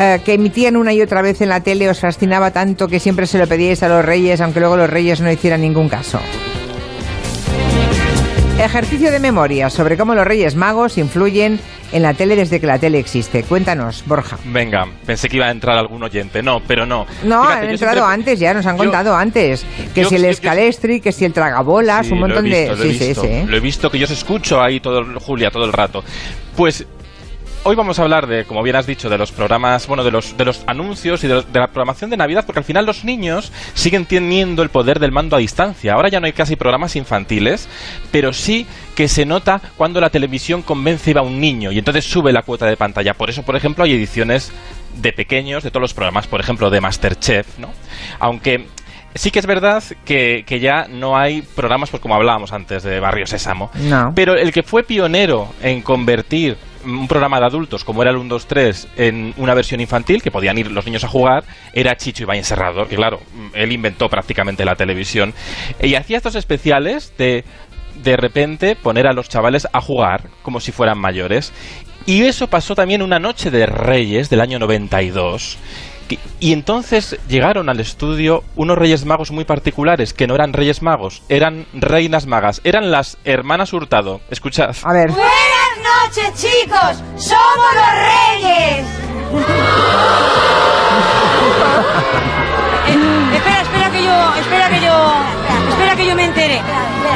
eh, 0.00 0.20
que 0.24 0.34
emitían 0.34 0.76
una 0.76 0.92
y 0.94 1.02
otra 1.02 1.20
vez 1.22 1.40
en 1.42 1.50
la 1.50 1.60
tele 1.60 1.88
os 1.90 2.00
fascinaba 2.00 2.50
tanto 2.52 2.88
que 2.88 2.98
siempre 3.00 3.26
se 3.26 3.36
lo 3.38 3.46
pedíais 3.46 3.82
a 3.82 3.88
los 3.88 4.04
reyes, 4.04 4.40
aunque 4.40 4.58
luego 4.60 4.76
los 4.76 4.88
reyes 4.88 5.20
no 5.20 5.30
hicieran 5.30 5.60
ningún 5.60 5.88
caso? 5.90 6.18
Ejercicio 8.58 9.10
de 9.10 9.20
memoria 9.20 9.70
sobre 9.70 9.96
cómo 9.96 10.14
los 10.14 10.26
reyes 10.26 10.54
magos 10.54 10.98
influyen 10.98 11.58
en 11.92 12.02
la 12.02 12.12
tele 12.12 12.36
desde 12.36 12.60
que 12.60 12.66
la 12.66 12.78
tele 12.78 12.98
existe. 12.98 13.42
Cuéntanos, 13.42 14.04
Borja. 14.06 14.38
Venga, 14.44 14.86
pensé 15.06 15.28
que 15.30 15.36
iba 15.36 15.46
a 15.46 15.50
entrar 15.50 15.78
algún 15.78 16.02
oyente. 16.02 16.42
No, 16.42 16.60
pero 16.68 16.84
no. 16.84 17.06
No, 17.24 17.42
Fíjate, 17.42 17.64
han 17.66 17.70
entrado 17.70 17.94
siempre- 17.94 18.14
antes, 18.14 18.38
ya 18.38 18.52
nos 18.54 18.66
han 18.66 18.76
yo- 18.76 18.84
contado 18.84 19.16
antes. 19.16 19.64
Que 19.94 20.02
yo- 20.02 20.08
si 20.10 20.16
el 20.16 20.22
yo- 20.22 20.28
escalestri, 20.28 21.00
que 21.00 21.10
si 21.10 21.24
el 21.24 21.32
tragabolas, 21.32 22.06
Sí, 22.06 22.12
un 22.12 22.20
lo 22.20 22.26
he 22.26 22.28
montón 22.28 22.44
visto, 22.44 22.58
de. 22.58 22.66
Lo 22.76 22.84
he, 22.84 22.92
sí, 22.92 22.98
sí, 22.98 23.06
visto, 23.08 23.22
sí. 23.22 23.42
lo 23.46 23.56
he 23.56 23.60
visto 23.60 23.90
que 23.90 23.98
yo 23.98 24.04
os 24.04 24.10
escucho 24.10 24.60
ahí 24.62 24.78
todo, 24.78 25.04
Julia, 25.20 25.50
todo 25.50 25.64
el 25.64 25.72
rato. 25.72 26.04
Pues 26.54 26.86
hoy 27.64 27.76
vamos 27.76 27.98
a 27.98 28.02
hablar 28.02 28.26
de, 28.26 28.44
como 28.44 28.62
bien 28.62 28.76
has 28.76 28.86
dicho, 28.86 29.08
de 29.10 29.18
los 29.18 29.32
programas, 29.32 29.86
bueno, 29.86 30.02
de 30.02 30.10
los, 30.10 30.36
de 30.36 30.44
los 30.44 30.62
anuncios 30.66 31.22
y 31.24 31.28
de, 31.28 31.34
los- 31.34 31.52
de 31.52 31.60
la 31.60 31.66
programación 31.68 32.08
de 32.10 32.16
Navidad, 32.16 32.44
porque 32.46 32.60
al 32.60 32.64
final 32.64 32.86
los 32.86 33.04
niños 33.04 33.52
siguen 33.74 34.06
teniendo 34.06 34.62
el 34.62 34.70
poder 34.70 34.98
del 34.98 35.12
mando 35.12 35.36
a 35.36 35.38
distancia. 35.38 35.92
Ahora 35.94 36.08
ya 36.08 36.20
no 36.20 36.26
hay 36.26 36.32
casi 36.32 36.56
programas 36.56 36.96
infantiles, 36.96 37.68
pero 38.10 38.32
sí 38.32 38.66
que 38.94 39.08
se 39.08 39.26
nota 39.26 39.60
cuando 39.76 40.00
la 40.00 40.10
televisión 40.10 40.62
convence 40.62 41.12
a 41.16 41.22
un 41.22 41.40
niño 41.40 41.70
y 41.72 41.78
entonces 41.78 42.04
sube 42.04 42.32
la 42.32 42.42
cuota 42.42 42.66
de 42.66 42.76
pantalla. 42.76 43.14
Por 43.14 43.30
eso, 43.30 43.42
por 43.42 43.56
ejemplo, 43.56 43.84
hay 43.84 43.92
ediciones 43.92 44.52
de 44.96 45.12
pequeños 45.12 45.62
de 45.62 45.70
todos 45.70 45.82
los 45.82 45.94
programas, 45.94 46.26
por 46.26 46.40
ejemplo, 46.40 46.70
de 46.70 46.80
Masterchef, 46.80 47.58
¿no? 47.58 47.70
Aunque 48.18 48.66
sí 49.14 49.30
que 49.30 49.38
es 49.38 49.46
verdad 49.46 49.82
que, 50.04 50.44
que 50.46 50.60
ya 50.60 50.86
no 50.88 51.16
hay 51.16 51.42
programas, 51.42 51.90
pues 51.90 52.00
como 52.02 52.14
hablábamos 52.14 52.52
antes, 52.52 52.82
de 52.82 53.00
Barrio 53.00 53.26
Sésamo. 53.26 53.70
No. 53.74 54.12
Pero 54.14 54.34
el 54.34 54.52
que 54.52 54.62
fue 54.62 54.82
pionero 54.82 55.48
en 55.62 55.82
convertir 55.82 56.56
un 56.84 57.08
programa 57.08 57.40
de 57.40 57.46
adultos 57.46 57.84
como 57.84 58.02
era 58.02 58.10
el 58.10 58.16
1, 58.16 58.28
2, 58.28 58.46
3 58.46 58.88
en 58.96 59.34
una 59.36 59.54
versión 59.54 59.80
infantil 59.80 60.22
que 60.22 60.30
podían 60.30 60.58
ir 60.58 60.70
los 60.70 60.84
niños 60.84 61.04
a 61.04 61.08
jugar 61.08 61.44
era 61.72 61.96
Chicho 61.96 62.22
Ibáñez 62.22 62.46
Serrador, 62.46 62.88
que 62.88 62.96
claro, 62.96 63.20
él 63.54 63.72
inventó 63.72 64.08
prácticamente 64.08 64.64
la 64.64 64.76
televisión. 64.76 65.34
Y 65.80 65.94
hacía 65.94 66.16
estos 66.16 66.34
especiales 66.34 67.12
de 67.18 67.44
de 68.02 68.16
repente 68.16 68.76
poner 68.76 69.06
a 69.06 69.12
los 69.12 69.28
chavales 69.28 69.68
a 69.72 69.80
jugar 69.80 70.28
como 70.42 70.60
si 70.60 70.72
fueran 70.72 70.98
mayores. 70.98 71.52
Y 72.06 72.22
eso 72.22 72.48
pasó 72.48 72.74
también 72.74 73.02
una 73.02 73.18
noche 73.18 73.50
de 73.50 73.66
Reyes 73.66 74.30
del 74.30 74.40
año 74.40 74.58
92. 74.58 75.58
Y 76.38 76.52
entonces 76.52 77.18
llegaron 77.28 77.68
al 77.68 77.80
estudio 77.80 78.44
unos 78.56 78.78
Reyes 78.78 79.04
Magos 79.04 79.30
muy 79.30 79.44
particulares, 79.44 80.14
que 80.14 80.26
no 80.26 80.34
eran 80.34 80.52
Reyes 80.52 80.82
Magos, 80.82 81.22
eran 81.28 81.66
Reinas 81.72 82.26
Magas, 82.26 82.60
eran 82.64 82.90
las 82.90 83.18
hermanas 83.24 83.72
Hurtado. 83.72 84.20
Escuchad. 84.30 84.74
A 84.82 84.92
ver. 84.92 85.10
Buenas 85.10 85.30
noches, 85.78 86.34
chicos. 86.34 87.02
Somos 87.16 87.74
los 87.74 88.40
reyes. 88.40 88.86
Eh, 92.90 93.36
espera, 93.36 93.60
espera 93.62 93.90
que 93.90 94.02
yo, 94.02 94.34
espera 94.40 94.68
que 94.70 94.80
yo, 94.80 95.22
que 96.00 96.06
yo 96.06 96.14
me 96.16 96.24
entere. 96.24 96.60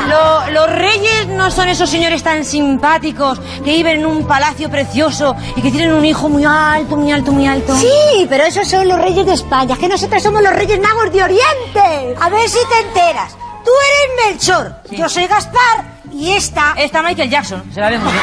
Lo- 0.09 0.51
los 0.51 0.71
reyes 0.71 1.27
no 1.29 1.51
son 1.51 1.69
esos 1.69 1.89
señores 1.89 2.23
tan 2.23 2.45
simpáticos 2.45 3.41
que 3.65 3.73
viven 3.73 4.01
en 4.01 4.07
un 4.07 4.27
palacio 4.27 4.71
precioso 4.71 5.35
y 5.57 5.63
que 5.63 5.71
tienen 5.71 5.93
un 5.93 6.05
hijo 6.05 6.29
muy 6.29 6.45
alto, 6.45 6.97
muy 6.97 7.11
alto, 7.11 7.33
muy 7.33 7.47
alto. 7.47 7.75
Sí, 7.77 8.27
pero 8.29 8.45
esos 8.45 8.69
son 8.69 8.87
los 8.89 8.99
reyes 9.01 9.25
de 9.27 9.33
España, 9.35 9.77
que 9.79 9.89
nosotros 9.89 10.23
somos 10.23 10.43
los 10.43 10.53
reyes 10.53 10.79
magos 10.81 11.11
de 11.13 11.23
Oriente. 11.23 12.17
A 12.21 12.29
ver 12.29 12.49
si 12.49 12.59
te 12.69 12.87
enteras. 12.89 13.33
Tú 13.65 13.71
eres 13.89 14.29
Melchor, 14.37 14.75
yo 14.91 15.09
soy 15.09 15.27
Gaspar 15.27 15.94
Y 16.15 16.31
esta... 16.31 16.75
Está 16.79 17.03
Michael 17.03 17.29
Jackson, 17.29 17.63
se 17.73 17.81
la 17.81 17.91
vemos. 17.91 18.13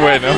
Bueno. 0.00 0.28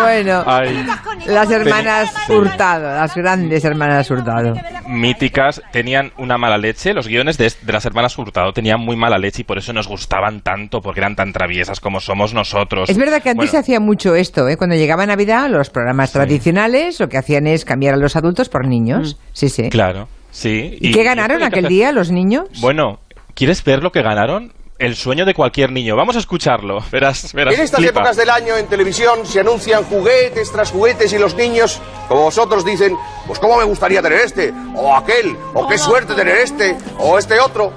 Bueno, 0.00 0.44
Ay. 0.46 0.86
las 1.26 1.50
hermanas 1.50 2.12
Hurtado, 2.28 2.94
las 2.94 3.14
grandes 3.14 3.64
hermanas 3.64 4.10
Hurtado. 4.10 4.54
míticas 4.88 5.62
tenían 5.70 6.12
una 6.18 6.38
mala 6.38 6.58
leche. 6.58 6.92
Los 6.92 7.08
guiones 7.08 7.38
de, 7.38 7.52
de 7.62 7.72
las 7.72 7.84
hermanas 7.84 8.16
Hurtado 8.18 8.52
tenían 8.52 8.80
muy 8.80 8.96
mala 8.96 9.18
leche 9.18 9.42
y 9.42 9.44
por 9.44 9.58
eso 9.58 9.72
nos 9.72 9.88
gustaban 9.88 10.40
tanto, 10.40 10.80
porque 10.80 11.00
eran 11.00 11.14
tan 11.16 11.32
traviesas 11.32 11.80
como 11.80 12.00
somos 12.00 12.34
nosotros. 12.34 12.88
Es 12.88 12.96
verdad 12.96 13.22
que 13.22 13.30
antes 13.30 13.50
Bueno, 13.50 13.50
se 13.52 13.58
hacía 13.58 13.80
mucho 13.80 14.14
esto, 14.14 14.48
¿eh? 14.48 14.56
Cuando 14.56 14.76
llegaba 14.76 15.04
Navidad, 15.06 15.48
los 15.50 15.70
programas 15.70 16.12
tradicionales 16.12 17.00
lo 17.00 17.08
que 17.08 17.18
hacían 17.18 17.46
es 17.46 17.64
cambiar 17.64 17.94
a 17.94 17.98
los 17.98 18.16
adultos 18.16 18.48
por 18.48 18.66
niños. 18.66 19.18
Sí, 19.32 19.48
sí. 19.48 19.68
Claro, 19.70 20.08
sí. 20.30 20.76
¿Y, 20.80 20.92
qué 20.92 21.02
ganaron 21.04 21.42
aquel 21.42 21.68
día 21.68 21.92
los 21.92 22.10
niños? 22.10 22.48
Bueno, 22.60 23.00
¿quieres 23.34 23.62
ver 23.64 23.82
lo 23.82 23.92
que 23.92 24.02
ganaron? 24.02 24.52
El 24.82 24.96
sueño 24.96 25.24
de 25.24 25.32
cualquier 25.32 25.70
niño. 25.70 25.94
Vamos 25.94 26.16
a 26.16 26.18
escucharlo. 26.18 26.80
Verás, 26.90 27.32
verás. 27.32 27.54
En 27.54 27.60
estas 27.60 27.78
flipa. 27.78 28.00
épocas 28.00 28.16
del 28.16 28.28
año 28.28 28.56
en 28.56 28.66
televisión 28.66 29.24
se 29.24 29.38
anuncian 29.38 29.84
juguetes 29.84 30.50
tras 30.50 30.72
juguetes 30.72 31.12
y 31.12 31.18
los 31.18 31.36
niños, 31.36 31.80
como 32.08 32.22
vosotros, 32.22 32.64
dicen, 32.64 32.98
pues 33.28 33.38
cómo 33.38 33.58
me 33.58 33.62
gustaría 33.64 34.02
tener 34.02 34.18
este, 34.18 34.52
o 34.74 34.96
aquel, 34.96 35.36
o 35.54 35.68
qué 35.68 35.78
suerte 35.78 36.14
tener 36.14 36.36
este, 36.38 36.76
o 36.98 37.16
este 37.16 37.38
otro. 37.38 37.72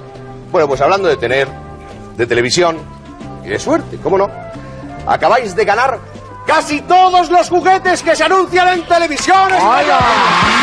Bueno, 0.50 0.66
pues 0.66 0.80
hablando 0.80 1.06
de 1.06 1.16
tener, 1.16 1.46
de 2.16 2.26
televisión 2.26 2.78
y 3.44 3.50
de 3.50 3.60
suerte, 3.60 3.98
¿cómo 4.02 4.18
no? 4.18 4.28
Acabáis 5.06 5.54
de 5.54 5.64
ganar 5.64 6.00
casi 6.44 6.80
todos 6.80 7.30
los 7.30 7.48
juguetes 7.48 8.02
que 8.02 8.16
se 8.16 8.24
anuncian 8.24 8.66
en 8.80 8.84
televisión. 8.84 9.48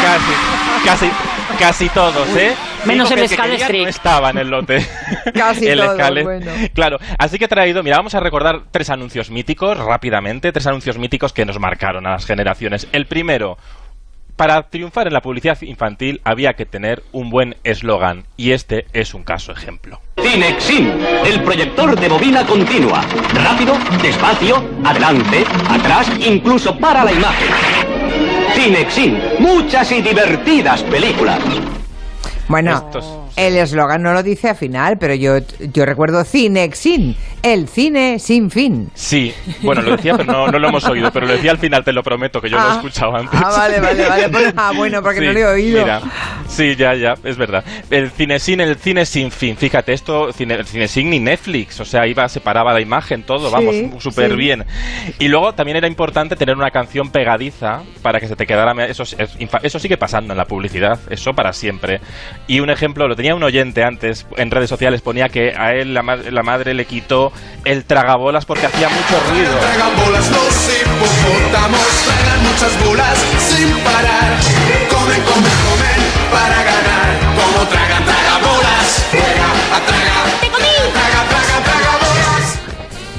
Casi, 0.03 0.33
casi, 0.83 1.12
casi 1.60 1.89
todos, 1.89 2.27
¿eh? 2.38 2.53
Menos 2.86 3.10
Dijo 3.10 3.22
el 3.22 3.50
que 3.50 3.55
Street. 3.55 3.83
No 3.83 3.89
estaba 3.89 4.29
en 4.29 4.38
el 4.38 4.50
lote. 4.50 4.86
Casi 5.33 5.67
el 5.69 5.79
todos, 5.79 6.24
bueno. 6.24 6.51
Claro, 6.74 6.98
así 7.17 7.38
que 7.38 7.45
he 7.45 7.48
traído, 7.48 7.81
mira, 7.83 7.98
vamos 7.98 8.15
a 8.15 8.19
recordar 8.19 8.63
tres 8.72 8.89
anuncios 8.89 9.29
míticos 9.29 9.77
rápidamente, 9.77 10.51
tres 10.51 10.67
anuncios 10.67 10.98
míticos 10.98 11.33
que 11.33 11.45
nos 11.45 11.60
marcaron 11.60 12.05
a 12.05 12.12
las 12.12 12.25
generaciones. 12.25 12.88
El 12.91 13.05
primero, 13.05 13.57
para 14.36 14.63
triunfar 14.63 15.07
en 15.07 15.13
la 15.13 15.22
publicidad 15.22 15.62
infantil 15.62 16.19
había 16.24 16.53
que 16.53 16.65
tener 16.65 17.03
un 17.12 17.29
buen 17.29 17.55
eslogan 17.63 18.25
y 18.36 18.51
este 18.51 18.88
es 18.93 19.13
un 19.13 19.24
caso 19.24 19.51
ejemplo. 19.51 20.01
Cinexin, 20.19 20.91
el 21.25 21.43
proyector 21.43 22.00
de 22.00 22.10
bobina 22.10 22.45
continua. 22.45 23.01
Rápido, 23.33 23.77
despacio, 24.01 24.63
adelante, 24.83 25.45
atrás, 25.69 26.12
incluso 26.19 26.77
para 26.77 27.03
la 27.03 27.12
imagen. 27.12 27.82
Cinexin, 28.63 29.20
muchas 29.39 29.91
y 29.91 30.01
divertidas 30.01 30.84
películas. 30.84 31.38
Bueno, 32.48 32.77
Estos- 32.77 33.05
el 33.35 33.57
eslogan 33.57 34.01
no 34.03 34.13
lo 34.13 34.21
dice 34.23 34.49
al 34.49 34.55
final, 34.55 34.97
pero 34.99 35.15
yo, 35.15 35.37
yo 35.73 35.85
recuerdo 35.85 36.23
Cinexin, 36.23 37.15
el 37.41 37.67
cine 37.67 38.19
sin 38.19 38.49
fin. 38.51 38.89
Sí, 38.93 39.33
bueno, 39.61 39.81
lo 39.81 39.95
decía, 39.97 40.15
pero 40.17 40.31
no, 40.31 40.47
no 40.47 40.59
lo 40.59 40.67
hemos 40.69 40.83
oído, 40.85 41.11
pero 41.11 41.25
lo 41.25 41.33
decía 41.33 41.51
al 41.51 41.57
final, 41.57 41.83
te 41.83 41.91
lo 41.91 42.03
prometo, 42.03 42.39
que 42.39 42.49
yo 42.49 42.57
lo 42.57 42.63
he 42.63 42.71
Ah. 42.71 42.75
escuchado 42.75 43.15
antes. 43.15 43.39
Ah, 43.43 43.49
vale, 43.57 43.79
vale, 43.79 44.05
vale. 44.07 44.29
Pues- 44.33 44.53
ah, 44.55 44.71
bueno, 44.75 45.01
porque 45.01 45.21
no 45.21 45.33
lo 45.33 45.39
he 45.39 45.45
oído. 45.45 45.81
Mira, 45.81 46.01
sí, 46.47 46.75
ya, 46.75 46.93
ya, 46.95 47.15
es 47.23 47.37
verdad. 47.37 47.63
El 47.89 48.11
cine 48.11 48.39
sin, 48.39 48.61
el 48.61 48.75
cine 48.77 49.05
sin 49.05 49.31
fin. 49.31 49.57
Fíjate, 49.57 49.93
esto, 49.93 50.31
cine, 50.31 50.53
el 50.55 50.65
cine 50.65 50.87
sin 50.87 51.09
ni 51.09 51.19
Netflix, 51.19 51.79
o 51.79 51.85
sea, 51.85 52.07
iba, 52.07 52.27
separaba 52.29 52.71
la 52.73 52.81
imagen, 52.81 53.23
todo, 53.23 53.47
Sí, 53.49 53.53
vamos, 53.53 54.03
súper 54.03 54.31
sí. 54.31 54.35
bien. 54.37 54.65
Y 55.19 55.27
luego 55.27 55.53
también 55.53 55.77
era 55.77 55.87
importante 55.87 56.35
tener 56.35 56.55
una 56.55 56.71
canción 56.71 57.09
pegadiza 57.11 57.81
para 58.01 58.19
que 58.19 58.27
se 58.27 58.35
te 58.35 58.45
quedara. 58.45 58.73
Eso, 58.85 59.03
eso 59.03 59.79
sigue 59.79 59.97
pasando 59.97 60.33
en 60.33 60.37
la 60.37 60.45
publicidad, 60.45 60.99
eso 61.09 61.33
para 61.33 61.51
siempre. 61.53 61.99
Y 62.47 62.59
un 62.59 62.69
ejemplo, 62.69 63.07
lo 63.07 63.15
tenía 63.23 63.35
un 63.35 63.43
oyente 63.43 63.85
antes 63.85 64.25
en 64.35 64.51
redes 64.51 64.69
sociales, 64.69 64.99
ponía 65.01 65.29
que 65.29 65.53
a 65.57 65.71
él 65.71 65.93
la, 65.93 66.01
la 66.01 66.43
madre 66.43 66.73
le 66.73 66.83
quitó 66.83 67.31
el 67.63 67.85
tragabolas 67.85 68.45
porque 68.45 68.65
hacía 68.65 68.89
mucho 68.89 69.17
ruido. 69.29 69.53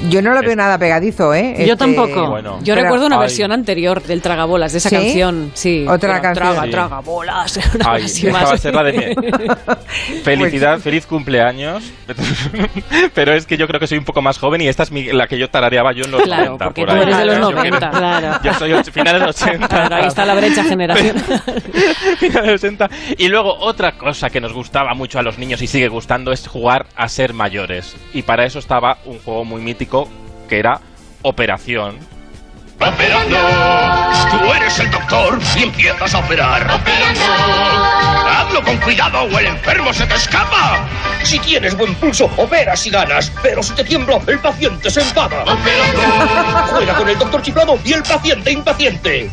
Yo 0.09 0.21
no 0.21 0.33
lo 0.33 0.41
veo 0.41 0.55
nada 0.55 0.77
pegadizo, 0.77 1.33
¿eh? 1.33 1.53
Yo 1.59 1.63
Este- 1.73 1.75
tampoco. 1.77 2.29
Bueno. 2.29 2.59
Yo 2.61 2.73
Pero- 2.75 2.83
recuerdo 2.83 3.07
una 3.07 3.15
Ay. 3.15 3.21
versión 3.21 3.51
anterior 3.51 4.01
del 4.03 4.21
Tragabolas, 4.21 4.71
de 4.71 4.77
esa 4.79 4.89
¿Sí? 4.89 4.95
canción. 4.95 5.51
Sí. 5.53 5.85
Otra 5.87 6.21
canción. 6.21 6.33
Traga, 6.53 6.63
Sí. 6.65 6.69
Tragabolas. 6.71 7.59
una 7.75 7.91
Ay, 7.91 8.03
así 8.03 8.27
esta 8.27 8.39
más. 8.39 8.49
va 8.49 8.53
a 8.53 8.57
ser 8.57 8.73
la 8.75 8.83
de 8.83 8.93
mi- 8.93 10.21
Felicidad, 10.23 10.79
feliz 10.79 11.05
cumpleaños. 11.05 11.83
Pero 13.13 13.33
es 13.33 13.45
que 13.45 13.57
yo 13.57 13.67
creo 13.67 13.79
que 13.79 13.87
soy 13.87 13.97
un 13.97 14.05
poco 14.05 14.21
más 14.21 14.37
joven 14.37 14.61
y 14.61 14.67
esta 14.67 14.83
es 14.83 14.91
mi- 14.91 15.11
la 15.11 15.27
que 15.27 15.37
yo 15.37 15.49
tarareaba 15.49 15.93
yo 15.93 16.05
en 16.05 16.11
los 16.11 16.21
Claro, 16.23 16.43
90. 16.45 16.65
porque 16.65 16.81
por 16.81 16.89
tú 16.89 16.95
ahí. 16.95 17.01
eres 17.03 17.17
de 17.17 17.25
los 17.25 17.39
Yo 17.39 17.47
que- 17.49 17.55
90. 17.55 17.89
Claro. 17.91 18.39
Yo 18.43 18.53
soy 18.53 18.73
och- 18.73 18.91
finales 18.91 19.21
de 19.21 19.27
80. 19.27 19.67
Claro, 19.67 19.95
ahí 19.95 20.05
está 20.07 20.25
la 20.25 20.35
brecha 20.35 20.63
generacional. 20.63 21.23
Finales 22.19 22.47
de 22.47 22.53
80. 22.53 22.89
Y 23.17 23.27
luego 23.27 23.55
otra 23.59 23.93
cosa 23.97 24.29
que 24.29 24.39
nos 24.41 24.53
gustaba 24.53 24.93
mucho 24.93 25.19
a 25.19 25.23
los 25.23 25.37
niños 25.37 25.61
y 25.61 25.67
sigue 25.67 25.87
gustando 25.87 26.31
es 26.31 26.47
jugar 26.47 26.85
a 26.95 27.07
ser 27.09 27.33
mayores. 27.33 27.95
Y 28.13 28.21
para 28.23 28.45
eso 28.45 28.59
estaba 28.59 28.97
un 29.05 29.19
juego 29.19 29.43
muy 29.45 29.61
mítico 29.61 30.04
que 30.47 30.59
era 30.59 30.79
Operación. 31.27 31.97
Operando. 32.79 33.35
Tú 34.29 34.53
eres 34.53 34.77
el 34.77 34.91
doctor 34.91 35.39
y 35.57 35.63
empiezas 35.63 36.13
a 36.13 36.19
operar. 36.19 36.69
Operando. 36.71 37.21
Hazlo 38.29 38.63
con 38.63 38.77
cuidado 38.77 39.23
o 39.23 39.39
el 39.39 39.47
enfermo 39.47 39.91
se 39.91 40.05
te 40.05 40.13
escapa. 40.13 40.87
Si 41.23 41.39
tienes 41.39 41.75
buen 41.75 41.95
pulso, 41.95 42.29
operas 42.37 42.85
y 42.85 42.91
ganas. 42.91 43.31
Pero 43.41 43.63
si 43.63 43.73
te 43.73 43.83
tiembla, 43.83 44.19
el 44.27 44.37
paciente 44.37 44.91
se 44.91 45.01
enfada. 45.01 45.41
Operando. 45.51 46.67
Juega 46.75 46.93
con 46.93 47.09
el 47.09 47.17
doctor 47.17 47.41
chiflado 47.41 47.79
y 47.83 47.93
el 47.93 48.03
paciente 48.03 48.51
impaciente. 48.51 49.31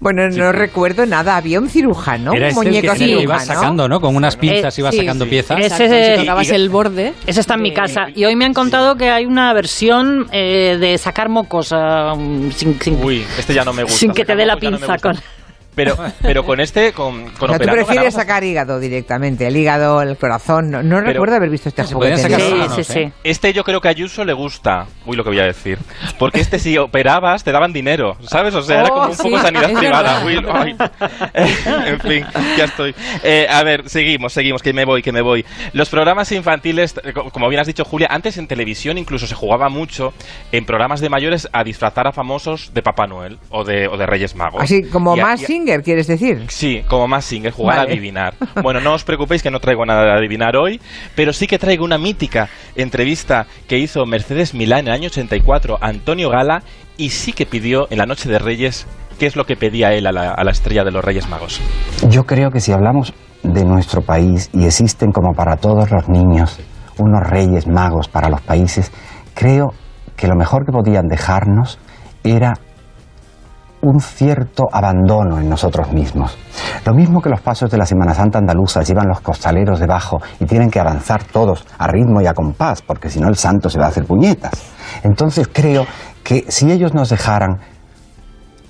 Bueno, 0.00 0.28
no 0.30 0.50
recuerdo 0.52 1.04
nada. 1.04 1.36
Había 1.36 1.60
un 1.60 1.68
cirujano, 1.68 2.32
Era 2.32 2.46
un 2.46 2.48
este 2.48 2.60
el 2.60 2.66
muñeco 2.66 2.92
que 2.94 2.98
tenía- 2.98 3.16
cirujano. 3.18 3.22
iba 3.22 3.38
sacando, 3.40 3.88
¿no? 3.88 4.00
Con 4.00 4.16
unas 4.16 4.36
pinzas 4.36 4.76
Eh, 4.76 4.80
iba 4.80 4.90
sí, 4.90 4.96
sacando 4.98 5.24
sí. 5.26 5.30
piezas. 5.30 5.58
Ese 5.60 5.66
Exacto, 5.84 5.94
si 6.14 6.20
tocabas 6.20 6.48
y- 6.48 6.54
el 6.54 6.68
borde. 6.70 7.12
Ese 7.26 7.40
está 7.40 7.54
en 7.54 7.62
mi 7.62 7.68
de- 7.70 7.76
casa. 7.76 8.06
Y 8.14 8.24
hoy 8.24 8.34
me 8.34 8.46
han 8.46 8.54
contado 8.54 8.96
que 8.96 9.10
hay 9.10 9.26
una 9.26 9.52
versión 9.52 10.26
eh, 10.32 10.78
de 10.80 10.96
sacar 10.96 11.28
mocos 11.28 11.68
ah, 11.72 12.14
sin, 12.56 12.80
sin- 12.80 13.04
Uy, 13.04 13.24
este 13.38 13.52
ya 13.52 13.64
no 13.64 13.72
me 13.74 13.82
gusta. 13.82 13.98
sin 13.98 14.12
que 14.12 14.24
te 14.24 14.34
dé 14.34 14.46
la 14.46 14.54
no 14.54 14.60
pinza. 14.60 14.78
gusta. 14.86 14.98
con... 14.98 15.16
Pero, 15.74 15.96
pero 16.20 16.44
con 16.44 16.60
este, 16.60 16.92
con, 16.92 17.30
con 17.30 17.50
O 17.50 17.54
sea, 17.56 17.64
tú 17.66 17.72
prefieres 17.72 18.14
sacar 18.14 18.42
hígado 18.44 18.80
directamente, 18.80 19.46
el 19.46 19.56
hígado, 19.56 20.02
el 20.02 20.16
corazón. 20.16 20.70
No, 20.70 20.82
no 20.82 21.00
recuerdo 21.00 21.36
haber 21.36 21.48
visto 21.48 21.68
este 21.68 21.82
¿no? 21.82 21.88
Sí, 21.88 21.94
órganos, 21.94 22.74
sí, 22.74 22.80
¿eh? 22.80 22.84
sí. 22.84 23.12
Este 23.24 23.52
yo 23.52 23.62
creo 23.64 23.80
que 23.80 23.88
a 23.88 23.92
Ayuso 23.92 24.24
le 24.24 24.32
gusta. 24.32 24.86
Uy, 25.06 25.16
lo 25.16 25.22
que 25.24 25.30
voy 25.30 25.38
a 25.40 25.44
decir. 25.44 25.78
Porque 26.18 26.40
este 26.40 26.58
si 26.58 26.76
operabas 26.76 27.44
te 27.44 27.52
daban 27.52 27.72
dinero, 27.72 28.16
¿sabes? 28.22 28.54
O 28.54 28.62
sea, 28.62 28.80
era 28.80 28.88
Oh, 28.90 28.94
como 28.94 29.06
un 29.10 29.14
sí, 29.16 29.22
poco 29.22 29.38
sanidad 29.38 29.70
es 29.70 29.78
privada. 29.78 30.24
verdad. 30.24 30.26
Uy, 30.26 30.46
ay. 30.52 30.76
en 31.34 32.00
fin, 32.00 32.24
ya 32.56 32.64
estoy. 32.64 32.94
Eh, 33.22 33.46
a 33.48 33.62
ver, 33.62 33.88
seguimos, 33.88 34.32
seguimos, 34.32 34.62
que 34.62 34.72
me 34.72 34.84
voy, 34.84 35.02
que 35.02 35.12
me 35.12 35.22
voy. 35.22 35.44
Los 35.72 35.88
programas 35.88 36.30
infantiles, 36.32 36.94
eh, 37.04 37.12
co- 37.12 37.30
como 37.30 37.48
bien 37.48 37.60
has 37.60 37.66
dicho 37.66 37.84
Julia, 37.84 38.08
antes 38.10 38.36
en 38.38 38.46
televisión 38.46 38.98
incluso 38.98 39.26
se 39.26 39.34
jugaba 39.34 39.68
mucho 39.68 40.12
en 40.52 40.64
programas 40.66 41.00
de 41.00 41.08
mayores 41.08 41.48
a 41.52 41.62
disfrazar 41.64 42.06
a 42.06 42.12
famosos 42.12 42.72
de 42.74 42.82
Papá 42.82 43.06
Noel 43.06 43.38
o 43.50 43.64
de, 43.64 43.86
o 43.88 43.96
de 43.96 44.06
Reyes 44.06 44.34
Magos. 44.34 44.62
Así 44.62 44.82
como 44.82 45.16
Y 45.16 45.20
a- 45.20 45.22
más 45.22 45.40
y 45.40 45.44
a- 45.44 45.46
Singer, 45.60 45.82
¿quieres 45.82 46.06
decir? 46.06 46.46
Sí, 46.48 46.82
como 46.88 47.06
más 47.06 47.24
single, 47.24 47.50
jugar 47.50 47.76
Vale. 47.76 47.90
a 47.90 47.92
adivinar. 47.92 48.34
Bueno, 48.62 48.80
no 48.80 48.94
os 48.94 49.04
preocupéis 49.04 49.42
que 49.42 49.50
no 49.50 49.60
traigo 49.60 49.84
nada 49.84 50.04
de 50.04 50.12
adivinar 50.12 50.56
hoy, 50.56 50.80
pero 51.14 51.34
sí 51.34 51.46
que 51.46 51.58
traigo 51.58 51.84
una 51.84 51.98
mítica 51.98 52.48
entrevista 52.76 53.46
que 53.68 53.78
hizo 53.78 54.06
Mercedes 54.06 54.54
Milán 54.54 54.80
en 54.80 54.88
el 54.88 54.92
año 54.94 55.06
84 55.08 55.76
a 55.80 55.86
Antonio 55.86 56.30
Gala 56.30 56.62
y 56.96 57.10
sí 57.10 57.32
que 57.32 57.44
pidió 57.44 57.86
en 57.90 57.98
la 57.98 58.06
Noche 58.06 58.30
de 58.30 58.38
Reyes 58.38 58.86
qué 59.18 59.26
es 59.26 59.36
lo 59.36 59.44
que 59.44 59.56
pedía 59.56 59.92
él 59.92 60.06
a 60.06 60.12
la, 60.12 60.30
a 60.32 60.44
la 60.44 60.50
estrella 60.50 60.82
de 60.82 60.92
los 60.92 61.04
Reyes 61.04 61.28
Magos. 61.28 61.60
Yo 62.08 62.24
creo 62.24 62.50
que 62.50 62.60
si 62.60 62.72
hablamos 62.72 63.12
de 63.42 63.64
nuestro 63.64 64.00
país 64.00 64.48
y 64.54 64.64
existen 64.64 65.12
como 65.12 65.34
para 65.34 65.56
todos 65.56 65.90
los 65.90 66.08
niños 66.08 66.58
unos 66.98 67.20
reyes 67.28 67.66
magos 67.66 68.08
para 68.08 68.30
los 68.30 68.40
países, 68.40 68.90
creo 69.34 69.74
que 70.16 70.26
lo 70.26 70.36
mejor 70.36 70.64
que 70.64 70.72
podían 70.72 71.06
dejarnos 71.06 71.78
era 72.24 72.54
un 73.82 74.00
cierto 74.00 74.68
abandono 74.70 75.38
en 75.38 75.48
nosotros 75.48 75.92
mismos. 75.92 76.36
Lo 76.84 76.94
mismo 76.94 77.20
que 77.20 77.30
los 77.30 77.40
pasos 77.40 77.70
de 77.70 77.78
la 77.78 77.86
Semana 77.86 78.14
Santa 78.14 78.38
andaluza 78.38 78.82
llevan 78.82 79.08
los 79.08 79.20
costaleros 79.20 79.80
debajo 79.80 80.20
y 80.38 80.44
tienen 80.44 80.70
que 80.70 80.80
avanzar 80.80 81.24
todos 81.24 81.66
a 81.78 81.86
ritmo 81.86 82.20
y 82.20 82.26
a 82.26 82.34
compás, 82.34 82.82
porque 82.82 83.08
si 83.08 83.20
no 83.20 83.28
el 83.28 83.36
santo 83.36 83.70
se 83.70 83.78
va 83.78 83.86
a 83.86 83.88
hacer 83.88 84.04
puñetas. 84.04 84.52
Entonces 85.02 85.48
creo 85.52 85.86
que 86.22 86.44
si 86.48 86.70
ellos 86.70 86.94
nos 86.94 87.08
dejaran 87.08 87.58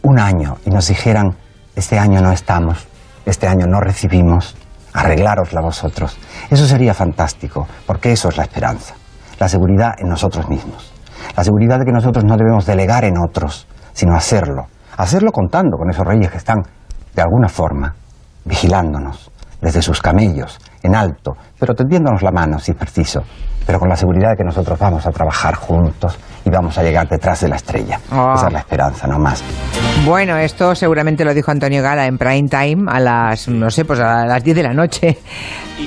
un 0.02 0.18
año 0.18 0.56
y 0.64 0.70
nos 0.70 0.88
dijeran, 0.88 1.36
este 1.74 1.98
año 1.98 2.20
no 2.20 2.32
estamos, 2.32 2.86
este 3.26 3.48
año 3.48 3.66
no 3.66 3.80
recibimos, 3.80 4.56
arreglárosla 4.92 5.60
vosotros, 5.60 6.16
eso 6.50 6.66
sería 6.66 6.94
fantástico, 6.94 7.66
porque 7.86 8.12
eso 8.12 8.28
es 8.28 8.36
la 8.36 8.44
esperanza, 8.44 8.94
la 9.38 9.48
seguridad 9.48 9.94
en 9.98 10.08
nosotros 10.08 10.48
mismos, 10.48 10.92
la 11.36 11.44
seguridad 11.44 11.78
de 11.78 11.84
que 11.84 11.92
nosotros 11.92 12.24
no 12.24 12.36
debemos 12.36 12.66
delegar 12.66 13.04
en 13.04 13.14
otros, 13.18 13.66
sino 13.92 14.14
hacerlo, 14.14 14.66
hacerlo 15.02 15.32
contando 15.32 15.78
con 15.78 15.90
esos 15.90 16.06
reyes 16.06 16.30
que 16.30 16.36
están, 16.36 16.62
de 17.14 17.22
alguna 17.22 17.48
forma, 17.48 17.94
vigilándonos 18.44 19.30
desde 19.60 19.80
sus 19.80 20.00
camellos, 20.00 20.58
en 20.82 20.94
alto, 20.94 21.32
pero 21.58 21.74
tendiéndonos 21.74 22.22
la 22.22 22.30
mano 22.30 22.58
si 22.58 22.72
es 22.72 22.76
preciso, 22.76 23.20
pero 23.66 23.78
con 23.78 23.88
la 23.88 23.96
seguridad 23.96 24.30
de 24.30 24.36
que 24.36 24.44
nosotros 24.44 24.78
vamos 24.78 25.06
a 25.06 25.10
trabajar 25.10 25.54
juntos 25.54 26.18
y 26.44 26.50
vamos 26.50 26.76
a 26.78 26.82
llegar 26.82 27.08
detrás 27.08 27.40
de 27.42 27.48
la 27.48 27.56
estrella. 27.56 28.00
Ah. 28.10 28.34
Esa 28.36 28.46
es 28.46 28.52
la 28.52 28.58
esperanza, 28.60 29.06
no 29.06 29.18
más. 29.18 29.44
Bueno, 30.04 30.36
esto 30.38 30.74
seguramente 30.74 31.24
lo 31.24 31.34
dijo 31.34 31.50
Antonio 31.50 31.82
Gala 31.82 32.06
en 32.06 32.16
prime 32.16 32.48
time 32.48 32.84
a 32.90 32.98
las, 32.98 33.48
no 33.48 33.70
sé, 33.70 33.84
pues 33.84 34.00
a 34.00 34.24
las 34.24 34.42
10 34.42 34.56
de 34.56 34.62
la 34.62 34.72
noche. 34.72 35.18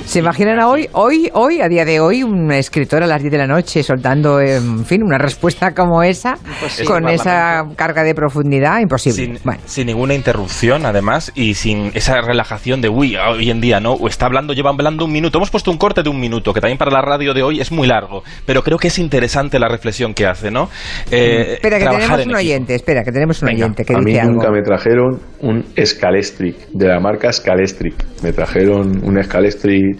¿Se 0.04 0.18
imaginan 0.20 0.60
a 0.60 0.68
hoy, 0.68 0.88
hoy, 0.92 1.30
hoy, 1.34 1.60
a 1.60 1.68
día 1.68 1.84
de 1.84 2.00
hoy, 2.00 2.22
un 2.22 2.50
escritor 2.52 3.02
a 3.02 3.06
las 3.06 3.20
10 3.20 3.32
de 3.32 3.38
la 3.38 3.46
noche 3.46 3.82
soltando, 3.82 4.40
en 4.40 4.84
fin, 4.84 5.02
una 5.04 5.18
respuesta 5.18 5.72
como 5.72 6.02
esa, 6.02 6.36
Imposible. 6.44 6.84
con 6.84 7.08
esa 7.08 7.64
carga 7.76 8.02
de 8.02 8.14
profundidad? 8.14 8.80
Imposible. 8.80 9.24
Sin, 9.24 9.38
Bueno. 9.44 9.60
sin 9.66 9.86
ninguna 9.86 10.14
interrupción, 10.14 10.84
además, 10.86 11.32
y 11.34 11.54
sin 11.54 11.90
esa 11.94 12.20
relajación 12.20 12.80
de, 12.80 12.88
uy, 12.88 13.16
hoy 13.16 13.50
en 13.50 13.60
día, 13.60 13.80
¿no? 13.80 13.92
O 13.92 14.08
está 14.08 14.26
hablando, 14.26 14.52
lleva 14.52 14.70
hablando 14.84 15.06
un 15.06 15.12
minuto. 15.12 15.38
Hemos 15.38 15.50
puesto 15.50 15.70
un 15.70 15.78
corte 15.78 16.02
de 16.02 16.10
un 16.10 16.20
minuto, 16.20 16.52
que 16.52 16.60
también 16.60 16.76
para 16.76 16.90
la 16.90 17.00
radio 17.00 17.32
de 17.32 17.42
hoy 17.42 17.58
es 17.58 17.72
muy 17.72 17.88
largo, 17.88 18.22
pero 18.44 18.62
creo 18.62 18.76
que 18.76 18.88
es 18.88 18.98
interesante 18.98 19.58
la 19.58 19.68
reflexión 19.68 20.12
que 20.12 20.26
hace, 20.26 20.50
¿no? 20.50 20.68
Eh, 21.10 21.54
espera, 21.54 21.78
que 21.78 21.84
tenemos 21.84 22.04
en 22.04 22.12
un 22.12 22.20
equipo. 22.20 22.36
oyente, 22.36 22.74
espera, 22.74 23.02
que 23.02 23.10
tenemos 23.10 23.42
un 23.42 23.48
oyente 23.48 23.84
que 23.84 23.94
a 23.94 23.98
mí 23.98 24.12
dice 24.12 24.26
nunca 24.26 24.48
algo. 24.48 24.56
me 24.56 24.62
trajeron 24.62 25.20
un 25.40 25.64
Scalestric, 25.82 26.68
de 26.72 26.88
la 26.88 27.00
marca 27.00 27.32
Scalestric. 27.32 27.94
Me 28.22 28.32
trajeron 28.32 29.02
un 29.02 29.22
Scalestric, 29.22 29.96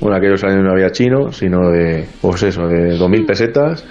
bueno, 0.00 0.16
aquellos 0.16 0.44
años 0.44 0.62
no 0.62 0.70
había 0.70 0.90
chino, 0.90 1.32
sino 1.32 1.70
de, 1.70 2.06
pues 2.20 2.44
eso, 2.44 2.68
de 2.68 2.96
2.000 2.96 3.26
pesetas. 3.26 3.84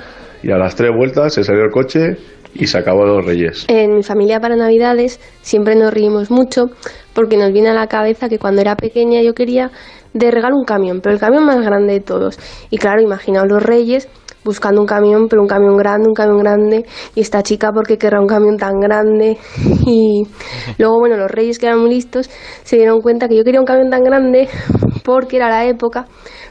Y 0.43 0.51
a 0.51 0.57
las 0.57 0.75
tres 0.75 0.91
vueltas 0.95 1.33
se 1.33 1.43
salió 1.43 1.63
el 1.63 1.71
coche 1.71 2.15
y 2.53 2.67
se 2.67 2.77
acabó 2.77 3.05
los 3.05 3.25
reyes. 3.25 3.65
En 3.67 3.95
mi 3.95 4.03
familia 4.03 4.39
para 4.39 4.55
Navidades 4.55 5.19
siempre 5.41 5.75
nos 5.75 5.93
reímos 5.93 6.31
mucho 6.31 6.67
porque 7.13 7.37
nos 7.37 7.51
viene 7.51 7.69
a 7.69 7.73
la 7.73 7.87
cabeza 7.87 8.29
que 8.29 8.37
cuando 8.37 8.61
era 8.61 8.75
pequeña 8.75 9.21
yo 9.21 9.33
quería 9.33 9.71
de 10.13 10.31
regalo 10.31 10.55
un 10.55 10.65
camión, 10.65 11.01
pero 11.01 11.13
el 11.13 11.19
camión 11.19 11.45
más 11.45 11.61
grande 11.61 11.93
de 11.93 11.99
todos. 11.99 12.39
Y 12.69 12.77
claro, 12.77 13.01
imaginaos 13.01 13.47
los 13.47 13.63
reyes 13.63 14.09
buscando 14.47 14.79
un 14.79 14.87
camión, 14.87 15.27
pero 15.27 15.41
un 15.41 15.47
camión 15.47 15.75
grande, 15.75 16.07
un 16.07 16.13
camión 16.13 16.39
grande, 16.39 16.85
y 17.15 17.19
esta 17.19 17.43
chica 17.43 17.71
porque 17.73 17.97
querrá 17.97 18.21
un 18.21 18.27
camión 18.27 18.57
tan 18.57 18.79
grande. 18.79 19.37
Y 19.89 20.27
luego, 20.77 20.99
bueno, 20.99 21.15
los 21.15 21.31
reyes 21.31 21.59
que 21.59 21.65
eran 21.67 21.79
muy 21.79 21.89
listos 21.91 22.29
se 22.63 22.75
dieron 22.75 22.99
cuenta 23.01 23.27
que 23.27 23.37
yo 23.37 23.43
quería 23.43 23.59
un 23.59 23.65
camión 23.65 23.89
tan 23.89 24.03
grande 24.03 24.49
porque 25.03 25.37
era 25.37 25.49
la 25.49 25.65
época 25.65 26.07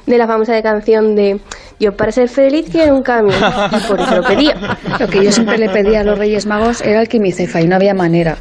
de 0.06 0.18
la 0.18 0.26
famosa 0.26 0.60
canción 0.62 1.14
de 1.14 1.40
yo 1.78 1.96
para 1.96 2.10
ser 2.12 2.28
feliz 2.28 2.66
quiero 2.70 2.96
un 2.96 3.02
camión 3.02 3.36
y 3.36 3.88
por 3.88 4.00
eso 4.00 4.16
lo 4.16 4.22
pedía. 4.22 4.54
Lo 4.98 5.08
que 5.08 5.24
yo 5.24 5.30
siempre 5.30 5.58
le 5.58 5.68
pedía 5.68 6.00
a 6.00 6.04
los 6.04 6.18
Reyes 6.18 6.46
Magos 6.46 6.80
era 6.80 7.00
el 7.00 7.08
quimicefa 7.08 7.60
y 7.60 7.66
no 7.66 7.76
había 7.76 7.94
manera. 7.94 8.36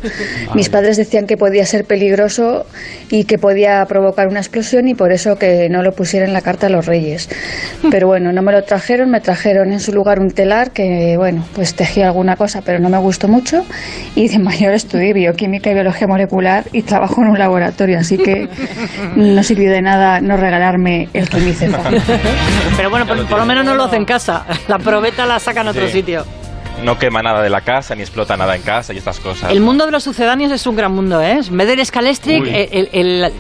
Mis 0.54 0.70
padres 0.70 0.98
decían 0.98 1.28
que 1.28 1.36
podía 1.36 1.66
ser 1.66 1.86
peligroso 1.86 2.66
y 3.10 3.26
que 3.26 3.38
podía 3.38 3.86
provocar 3.86 4.28
una 4.28 4.40
explosión 4.40 4.88
y 4.88 4.96
por 4.96 5.12
eso 5.12 5.38
que 5.38 5.68
no 5.70 5.84
lo 5.84 5.92
pusiera 5.92 6.26
en 6.26 6.34
la 6.34 6.42
carta 6.42 6.68
a 6.68 6.70
los 6.70 6.86
Reyes. 6.86 7.30
Pero 7.92 8.08
bueno, 8.08 8.32
no 8.32 8.42
me 8.42 8.52
lo 8.52 8.64
trajeron, 8.64 9.10
me 9.10 9.20
trajeron 9.20 9.74
en 9.74 9.80
su 9.80 9.92
lugar 9.92 10.20
un 10.20 10.32
telar 10.32 10.72
que, 10.72 11.16
bueno, 11.18 11.46
pues 11.54 11.76
tejí 11.76 12.02
alguna 12.02 12.36
cosa, 12.36 12.62
pero 12.62 12.80
no 12.80 12.90
me 12.90 12.98
gustó 12.98 13.28
mucho 13.28 13.66
y 14.16 14.30
de 14.30 14.40
mayor 14.40 14.74
estudié 14.74 15.14
bioquímica 15.14 15.70
y 15.72 15.74
biología 15.74 16.08
molecular 16.08 16.66
y 16.72 16.84
trabajo 16.84 17.22
en 17.22 17.30
un 17.30 17.40
laboratorio, 17.40 18.00
así 18.00 18.18
que 18.18 18.48
no 19.16 19.44
sirvió 19.44 19.72
de 19.72 19.82
nada 19.82 20.22
no 20.22 20.38
regalarme 20.38 21.10
el 21.14 21.30
quimicefa. 21.30 21.82
Pero 22.78 22.90
bueno, 22.90 23.06
por, 23.06 23.25
por 23.30 23.40
lo 23.40 23.46
menos 23.46 23.66
no 23.66 23.76
lo 23.76 23.84
hace 23.86 23.96
en 23.98 24.06
casa. 24.06 24.46
La 24.68 24.78
probeta 24.80 25.26
la 25.26 25.40
saca 25.40 25.62
en 25.62 25.68
otro 25.70 25.86
Sí. 25.88 25.94
sitio. 25.94 26.26
No 26.84 27.00
quema 27.00 27.22
nada 27.24 27.42
de 27.42 27.50
la 27.50 27.62
casa, 27.62 27.96
ni 27.96 28.02
explota 28.02 28.36
nada 28.36 28.54
en 28.54 28.62
casa 28.62 28.94
y 28.94 28.98
estas 28.98 29.22
cosas. 29.22 29.50
El 29.50 29.62
mundo 29.62 29.86
de 29.86 29.92
los 29.94 30.04
sucedáneos 30.04 30.52
es 30.52 30.68
un 30.68 30.76
gran 30.76 30.92
mundo, 30.92 31.22
¿eh? 31.22 31.40
En 31.48 31.58
vez 31.58 31.68
del 31.70 31.84
Scalestric, 31.86 32.42
Uy. 32.44 32.50
el- 32.54 32.90
el- 32.92 33.32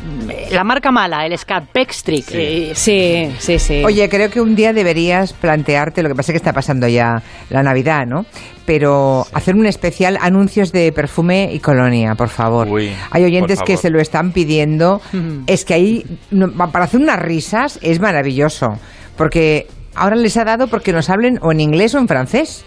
la 0.51 0.63
marca 0.63 0.89
mala, 0.89 1.25
el 1.25 1.37
Scapextric. 1.37 2.25
Eh, 2.31 2.71
Sí, 2.75 3.29
sí, 3.39 3.59
sí. 3.59 3.83
Oye, 3.83 4.07
creo 4.07 4.29
que 4.29 4.39
un 4.39 4.55
día 4.55 4.71
deberías 4.71 5.33
plantearte, 5.33 6.01
lo 6.01 6.07
que 6.07 6.15
pasa 6.15 6.31
es 6.31 6.33
que 6.35 6.37
está 6.37 6.53
pasando 6.53 6.87
ya 6.87 7.21
la 7.49 7.61
Navidad, 7.61 8.05
¿no? 8.07 8.25
Pero 8.65 9.25
hacer 9.33 9.55
un 9.55 9.65
especial 9.65 10.17
anuncios 10.21 10.71
de 10.71 10.93
perfume 10.93 11.49
y 11.51 11.59
colonia, 11.59 12.15
por 12.15 12.29
favor. 12.29 12.69
Uy, 12.69 12.93
Hay 13.11 13.25
oyentes 13.25 13.61
que 13.63 13.75
se 13.75 13.89
lo 13.89 13.99
están 13.99 14.31
pidiendo. 14.31 15.01
Es 15.45 15.65
que 15.65 15.73
ahí, 15.73 16.05
para 16.71 16.85
hacer 16.85 17.01
unas 17.01 17.19
risas, 17.19 17.79
es 17.81 17.99
maravilloso. 17.99 18.79
Porque 19.17 19.67
ahora 19.95 20.15
les 20.15 20.35
ha 20.37 20.43
dado 20.45 20.67
porque 20.67 20.91
nos 20.93 21.09
hablen 21.09 21.39
o 21.41 21.51
en 21.51 21.59
inglés 21.61 21.95
o 21.95 21.99
en 21.99 22.07
francés. 22.07 22.63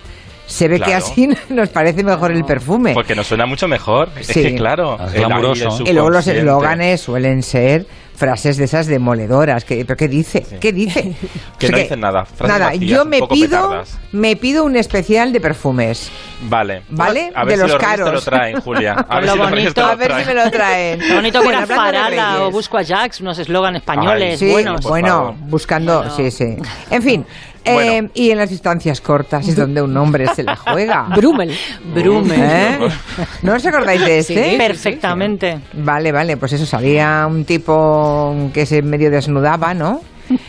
Se 0.47 0.67
ve 0.67 0.81
que 0.81 0.95
así 0.95 1.29
nos 1.51 1.69
parece 1.69 2.03
mejor 2.03 2.33
el 2.33 2.43
perfume. 2.45 2.95
Porque 2.95 3.15
nos 3.15 3.27
suena 3.27 3.45
mucho 3.47 3.69
mejor. 3.69 4.09
Es 4.19 4.29
Sí. 4.29 4.43
que 4.43 4.55
claro. 4.55 4.97
El- 5.13 5.13
glamuroso. 5.25 5.83
Y 5.85 5.93
luego 5.93 6.09
los 6.11 6.27
eslóganes 6.27 7.01
suelen 7.03 7.43
ser 7.43 7.85
frases 8.19 8.57
de 8.57 8.65
esas 8.65 8.87
demoledoras. 8.89 9.65
Que, 9.65 9.85
¿Pero 9.85 9.97
qué 9.97 10.09
dice? 10.09 10.45
¿Qué 10.61 10.73
dice? 10.73 11.15
Que 11.59 11.67
O 11.67 11.69
sea 11.69 11.71
no 11.71 11.79
dicen 11.79 12.01
nada. 12.01 12.25
frases 12.25 12.49
Nada, 12.59 12.67
vacías, 12.73 12.91
yo 12.91 13.05
me 13.05 13.23
pido, 13.29 13.69
petardas. 13.69 13.99
me 14.13 14.37
pido 14.37 14.65
un 14.65 14.77
especial 14.77 15.33
de 15.33 15.41
perfumes. 15.41 16.11
Vale. 16.43 16.83
¿Vale? 16.91 17.33
A 17.35 17.45
ver 17.45 17.57
De 17.59 17.65
si 17.65 17.71
los 17.71 17.73
los 17.73 17.81
Reyes 17.83 17.95
te 17.97 17.99
lo 18.01 18.05
caros. 18.07 18.25
traen, 18.25 18.61
Julia. 18.61 18.93
A 19.09 19.21
ver 19.21 19.25
Lo 19.27 19.33
si 19.33 19.39
los 19.39 19.51
Reyes 19.51 19.75
te 19.75 19.81
bonito- 19.81 19.83
lo 19.83 19.87
A 19.87 19.95
ver 19.95 20.09
si 20.09 20.13
traen. 20.25 20.27
me 20.27 20.45
lo 20.45 20.51
traen. 20.51 21.01
Qué 21.01 21.15
bonito 21.15 21.41
que 21.41 21.49
era 21.49 21.67
Farala 21.67 22.43
o 22.45 22.51
Busco 22.51 22.77
a 22.79 22.85
Jax, 22.85 23.21
unos 23.21 23.39
eslogan 23.39 23.77
españoles 23.77 24.39
Sí, 24.39 24.51
buenos. 24.51 24.83
bueno, 24.83 25.37
buscando, 25.43 26.11
sí, 26.11 26.31
sí. 26.31 26.57
En 26.91 27.03
fin, 27.03 27.25
eh, 27.69 27.73
Bueno. 27.75 28.11
y 28.15 28.31
en 28.31 28.39
las 28.39 28.51
distancias 28.51 29.01
cortas 29.01 29.47
es 29.49 29.57
donde 29.57 29.83
un 29.83 29.97
hombre 29.97 30.27
se 30.35 30.43
la 30.43 30.57
juega. 30.57 31.09
Brummel. 31.17 31.55
Brummel. 31.95 32.41
¿Eh? 32.41 32.79
¿No 33.43 33.55
os 33.55 33.67
acordáis 33.67 34.01
de 34.05 34.19
este? 34.19 34.57
Perfectamente. 34.57 35.59
Vale, 35.75 36.13
vale, 36.13 36.37
pues 36.37 36.53
eso, 36.53 36.67
salía 36.67 37.27
un 37.29 37.45
tipo 37.45 38.35
que 38.53 38.67
se 38.67 38.83
medio 38.83 39.11
desnudaba, 39.11 39.75
¿no? 39.75 40.01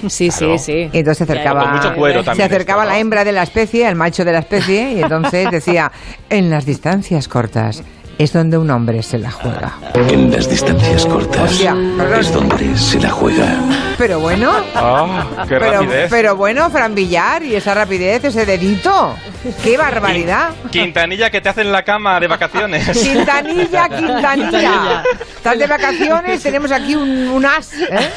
Sí, 0.08 0.30
sí, 0.30 0.58
sí. 0.58 0.90
Y 0.92 0.98
entonces 1.00 1.20
se 1.20 1.24
acercaba, 1.24 1.62
Con 1.62 1.72
mucho 1.76 1.94
cuero 1.96 2.24
se 2.24 2.44
acercaba 2.44 2.84
esto, 2.84 2.94
la 2.94 3.00
hembra 3.00 3.24
de 3.24 3.32
la 3.32 3.44
especie, 3.44 3.88
al 3.88 3.96
macho 3.96 4.26
de 4.26 4.34
la 4.34 4.40
especie, 4.40 4.94
y 4.94 5.02
entonces 5.02 5.50
decía, 5.52 5.90
en 6.30 6.50
las 6.50 6.66
distancias 6.66 7.28
cortas 7.30 7.82
es 8.20 8.34
donde 8.34 8.58
un 8.58 8.70
hombre 8.70 9.02
se 9.02 9.18
la 9.18 9.32
juega. 9.32 9.78
En 9.96 10.30
las 10.30 10.50
distancias 10.50 11.06
cortas 11.06 11.52
Hostia, 11.54 11.74
es 12.20 12.34
donde 12.34 12.78
se 12.78 13.00
la 13.00 13.12
juega. 13.12 13.56
Pero 13.98 14.20
bueno, 14.20 14.52
Ah, 14.76 15.26
qué 15.48 15.56
pero, 15.58 15.72
rapidez. 15.72 16.08
pero 16.10 16.36
bueno, 16.36 16.70
Fran 16.70 16.94
Villar, 16.94 17.42
y 17.44 17.56
esa 17.56 17.74
rapidez, 17.74 18.26
ese 18.26 18.46
dedito, 18.46 19.16
qué 19.64 19.78
barbaridad. 19.78 20.50
Quintanilla 20.70 21.30
que 21.30 21.40
te 21.40 21.48
hacen 21.48 21.72
la 21.72 21.84
cama 21.84 22.20
de 22.20 22.28
vacaciones. 22.28 22.90
Quintanilla, 23.04 23.88
Quintanilla. 23.88 25.04
Estás 25.38 25.58
de 25.58 25.68
vacaciones, 25.68 26.44
tenemos 26.44 26.74
aquí 26.74 26.96
un, 26.96 27.30
un 27.30 27.46
as. 27.46 27.72
¿eh? 27.74 28.10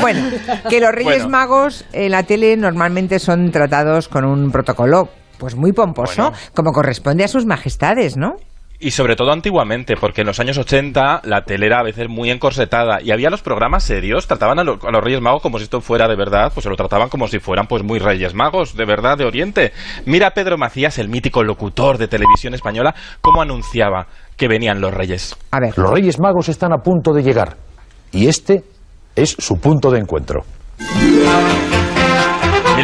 Bueno, 0.00 0.24
que 0.68 0.80
los 0.80 0.90
Reyes 0.90 1.22
Bueno. 1.22 1.28
Magos 1.28 1.84
en 1.92 2.10
la 2.10 2.24
tele 2.24 2.56
normalmente 2.56 3.20
son 3.20 3.52
tratados 3.52 4.08
con 4.08 4.24
un 4.24 4.50
protocolo 4.50 5.08
pues 5.38 5.54
muy 5.54 5.70
pomposo, 5.72 6.30
Bueno. 6.30 6.36
como 6.52 6.72
corresponde 6.72 7.22
a 7.22 7.28
sus 7.28 7.46
majestades, 7.46 8.16
¿no? 8.16 8.36
Y 8.78 8.90
sobre 8.90 9.16
todo 9.16 9.32
antiguamente, 9.32 9.94
porque 9.98 10.20
en 10.20 10.26
los 10.26 10.38
años 10.38 10.58
80 10.58 11.22
la 11.24 11.42
tele 11.44 11.66
era 11.66 11.78
a 11.80 11.82
veces 11.82 12.08
muy 12.10 12.30
encorsetada 12.30 13.00
y 13.02 13.10
había 13.10 13.30
los 13.30 13.40
programas 13.40 13.84
serios, 13.84 14.26
trataban 14.26 14.58
a, 14.58 14.64
lo- 14.64 14.78
a 14.86 14.90
los 14.90 15.02
Reyes 15.02 15.20
Magos 15.22 15.40
como 15.42 15.56
si 15.58 15.64
esto 15.64 15.80
fuera 15.80 16.06
de 16.08 16.14
verdad, 16.16 16.50
pues 16.52 16.64
se 16.64 16.68
lo 16.70 16.76
trataban 16.76 17.08
como 17.08 17.26
si 17.26 17.38
fueran 17.38 17.66
pues 17.66 17.82
muy 17.82 17.98
Reyes 17.98 18.34
Magos, 18.34 18.76
de 18.76 18.84
verdad, 18.84 19.16
de 19.16 19.24
Oriente. 19.24 19.72
Mira 20.04 20.26
a 20.28 20.30
Pedro 20.32 20.58
Macías, 20.58 20.98
el 20.98 21.08
mítico 21.08 21.42
locutor 21.42 21.96
de 21.96 22.06
televisión 22.08 22.52
española, 22.52 22.94
cómo 23.22 23.40
anunciaba 23.40 24.08
que 24.36 24.46
venían 24.46 24.80
los 24.82 24.92
Reyes. 24.92 25.34
A 25.52 25.58
ver. 25.60 25.76
Los 25.78 25.90
Reyes 25.90 26.18
Magos 26.20 26.50
están 26.50 26.72
a 26.74 26.78
punto 26.82 27.12
de 27.14 27.22
llegar 27.22 27.56
y 28.12 28.28
este 28.28 28.62
es 29.14 29.30
su 29.38 29.54
punto 29.58 29.90
de 29.90 30.00
encuentro. 30.00 30.44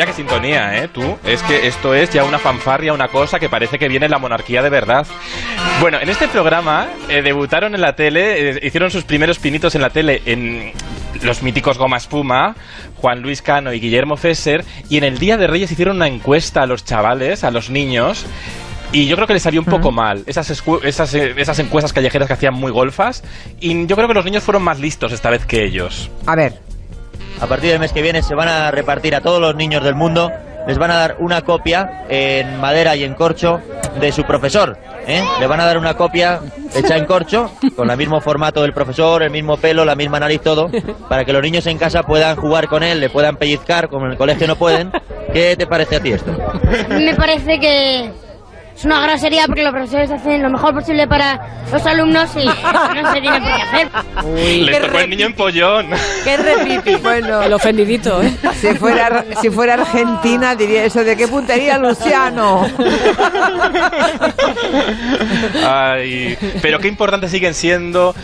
Mira 0.02 0.10
qué 0.10 0.16
sintonía, 0.16 0.82
¿eh? 0.82 0.88
Tú, 0.88 1.16
es 1.24 1.44
que 1.44 1.68
esto 1.68 1.94
es 1.94 2.10
ya 2.10 2.24
una 2.24 2.40
fanfarria, 2.40 2.92
una 2.92 3.06
cosa 3.06 3.38
que 3.38 3.48
parece 3.48 3.78
que 3.78 3.86
viene 3.86 4.08
la 4.08 4.18
monarquía 4.18 4.60
de 4.60 4.68
verdad. 4.68 5.06
Bueno, 5.80 6.00
en 6.00 6.08
este 6.08 6.26
programa 6.26 6.88
eh, 7.08 7.22
debutaron 7.22 7.76
en 7.76 7.80
la 7.80 7.94
tele, 7.94 8.50
eh, 8.50 8.60
hicieron 8.64 8.90
sus 8.90 9.04
primeros 9.04 9.38
pinitos 9.38 9.76
en 9.76 9.80
la 9.80 9.90
tele 9.90 10.20
en 10.26 10.72
los 11.22 11.44
míticos 11.44 11.78
Goma 11.78 11.98
Espuma, 11.98 12.56
Juan 12.96 13.22
Luis 13.22 13.42
Cano 13.42 13.72
y 13.72 13.78
Guillermo 13.78 14.16
Fesser, 14.16 14.64
y 14.88 14.96
en 14.96 15.04
el 15.04 15.18
Día 15.18 15.36
de 15.36 15.46
Reyes 15.46 15.70
hicieron 15.70 15.94
una 15.94 16.08
encuesta 16.08 16.62
a 16.62 16.66
los 16.66 16.84
chavales, 16.84 17.44
a 17.44 17.52
los 17.52 17.70
niños, 17.70 18.26
y 18.90 19.06
yo 19.06 19.14
creo 19.14 19.28
que 19.28 19.34
les 19.34 19.42
salió 19.44 19.60
un 19.60 19.66
poco 19.66 19.92
mal 19.92 20.24
esas, 20.26 20.50
esas, 20.82 21.14
eh, 21.14 21.34
esas 21.36 21.58
encuestas 21.60 21.92
callejeras 21.92 22.26
que 22.26 22.34
hacían 22.34 22.54
muy 22.54 22.72
golfas, 22.72 23.22
y 23.60 23.86
yo 23.86 23.94
creo 23.94 24.08
que 24.08 24.14
los 24.14 24.24
niños 24.24 24.42
fueron 24.42 24.64
más 24.64 24.80
listos 24.80 25.12
esta 25.12 25.30
vez 25.30 25.46
que 25.46 25.64
ellos. 25.64 26.10
A 26.26 26.34
ver. 26.34 26.71
A 27.42 27.46
partir 27.48 27.70
del 27.70 27.80
mes 27.80 27.92
que 27.92 28.02
viene 28.02 28.22
se 28.22 28.36
van 28.36 28.46
a 28.46 28.70
repartir 28.70 29.16
a 29.16 29.20
todos 29.20 29.40
los 29.40 29.56
niños 29.56 29.82
del 29.82 29.96
mundo, 29.96 30.30
les 30.68 30.78
van 30.78 30.92
a 30.92 30.96
dar 30.96 31.16
una 31.18 31.42
copia 31.42 32.04
en 32.08 32.60
madera 32.60 32.94
y 32.94 33.02
en 33.02 33.14
corcho 33.14 33.60
de 34.00 34.12
su 34.12 34.22
profesor. 34.22 34.78
¿eh? 35.08 35.24
Le 35.40 35.46
van 35.48 35.58
a 35.58 35.64
dar 35.64 35.76
una 35.76 35.94
copia 35.94 36.38
hecha 36.72 36.96
en 36.96 37.04
corcho, 37.04 37.50
con 37.74 37.90
el 37.90 37.96
mismo 37.96 38.20
formato 38.20 38.62
del 38.62 38.72
profesor, 38.72 39.24
el 39.24 39.30
mismo 39.30 39.56
pelo, 39.56 39.84
la 39.84 39.96
misma 39.96 40.20
nariz, 40.20 40.40
todo, 40.40 40.70
para 41.08 41.24
que 41.24 41.32
los 41.32 41.42
niños 41.42 41.66
en 41.66 41.78
casa 41.78 42.04
puedan 42.04 42.36
jugar 42.36 42.68
con 42.68 42.84
él, 42.84 43.00
le 43.00 43.10
puedan 43.10 43.34
pellizcar, 43.34 43.88
como 43.88 44.06
en 44.06 44.12
el 44.12 44.18
colegio 44.18 44.46
no 44.46 44.54
pueden. 44.54 44.92
¿Qué 45.32 45.56
te 45.56 45.66
parece 45.66 45.96
a 45.96 46.00
ti 46.00 46.12
esto? 46.12 46.30
Me 46.90 47.14
parece 47.16 47.58
que, 47.58 48.12
es 48.82 48.86
una 48.86 49.00
grosería 49.00 49.46
porque 49.46 49.62
los 49.62 49.70
profesores 49.70 50.10
hacen 50.10 50.42
lo 50.42 50.50
mejor 50.50 50.74
posible 50.74 51.06
para 51.06 51.40
los 51.70 51.86
alumnos 51.86 52.30
y 52.34 52.44
no 52.44 53.12
se 53.12 53.20
tiene 53.20 53.38
por 53.38 53.48
qué 53.48 53.62
hacer. 53.62 53.88
Le 54.64 54.80
tocó 54.80 54.98
el 54.98 55.10
niño 55.10 55.26
en 55.26 55.34
pollón. 55.34 55.86
¿Qué 56.24 56.36
repite? 56.36 56.96
Bueno, 57.02 57.42
El 57.42 57.52
ofendidito, 57.52 58.22
¿eh? 58.22 58.32
si 58.60 58.74
fuera, 58.74 59.24
si 59.40 59.50
fuera 59.50 59.74
Argentina 59.74 60.54
diría 60.56 60.84
eso 60.84 61.04
de 61.04 61.16
qué 61.16 61.28
puntería, 61.28 61.78
Luciano. 61.78 62.66
Ay, 65.66 66.36
pero 66.60 66.78
qué 66.78 66.88
importante 66.88 67.28
siguen 67.28 67.54
siendo 67.54 68.14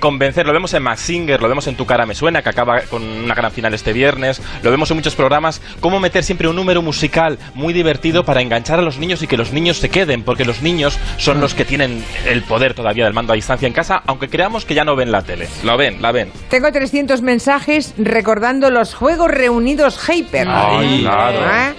convencer, 0.00 0.46
lo 0.46 0.52
vemos 0.52 0.74
en 0.74 0.82
Max 0.82 1.00
Singer, 1.00 1.40
lo 1.40 1.48
vemos 1.48 1.66
en 1.66 1.76
Tu 1.76 1.86
cara 1.86 2.06
me 2.06 2.14
suena, 2.14 2.42
que 2.42 2.48
acaba 2.48 2.80
con 2.82 3.02
una 3.02 3.34
gran 3.34 3.52
final 3.52 3.74
este 3.74 3.92
viernes, 3.92 4.40
lo 4.62 4.70
vemos 4.70 4.90
en 4.90 4.96
muchos 4.96 5.14
programas, 5.14 5.60
cómo 5.80 6.00
meter 6.00 6.24
siempre 6.24 6.48
un 6.48 6.56
número 6.56 6.82
musical 6.82 7.38
muy 7.54 7.72
divertido 7.72 8.24
para 8.24 8.40
enganchar 8.40 8.78
a 8.78 8.82
los 8.82 8.98
niños 8.98 9.22
y 9.22 9.26
que 9.26 9.36
los 9.36 9.52
niños 9.52 9.78
se 9.78 9.88
queden, 9.88 10.22
porque 10.22 10.44
los 10.44 10.62
niños 10.62 10.98
son 11.16 11.40
los 11.40 11.54
que 11.54 11.64
tienen 11.64 12.04
el 12.26 12.42
poder 12.42 12.74
todavía 12.74 13.04
del 13.04 13.14
mando 13.14 13.32
a 13.32 13.36
distancia 13.36 13.66
en 13.66 13.72
casa, 13.72 14.02
aunque 14.06 14.28
creamos 14.28 14.64
que 14.64 14.74
ya 14.74 14.84
no 14.84 14.96
ven 14.96 15.12
la 15.12 15.22
tele. 15.22 15.48
Lo 15.64 15.76
ven, 15.76 16.00
la 16.02 16.12
ven. 16.12 16.30
Tengo 16.48 16.70
300 16.70 17.22
mensajes 17.22 17.94
recordando 17.98 18.70
los 18.70 18.94
Juegos 18.94 19.30
Reunidos 19.30 19.98
Hyper. 20.08 20.46
Ay, 20.48 21.00
claro. 21.02 21.38
¿Eh? 21.38 21.74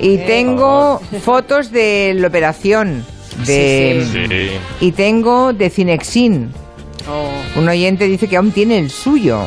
Y 0.00 0.18
tengo 0.18 1.00
fotos 1.22 1.72
de 1.72 2.14
la 2.16 2.28
operación. 2.28 3.04
De, 3.44 4.04
Sí. 4.10 4.86
Y 4.86 4.92
tengo 4.92 5.52
de 5.52 5.70
Cinexin. 5.70 6.52
Un 7.56 7.68
oyente 7.68 8.04
dice 8.06 8.28
que 8.28 8.36
aún 8.36 8.52
tiene 8.52 8.78
el 8.78 8.90
suyo. 8.90 9.46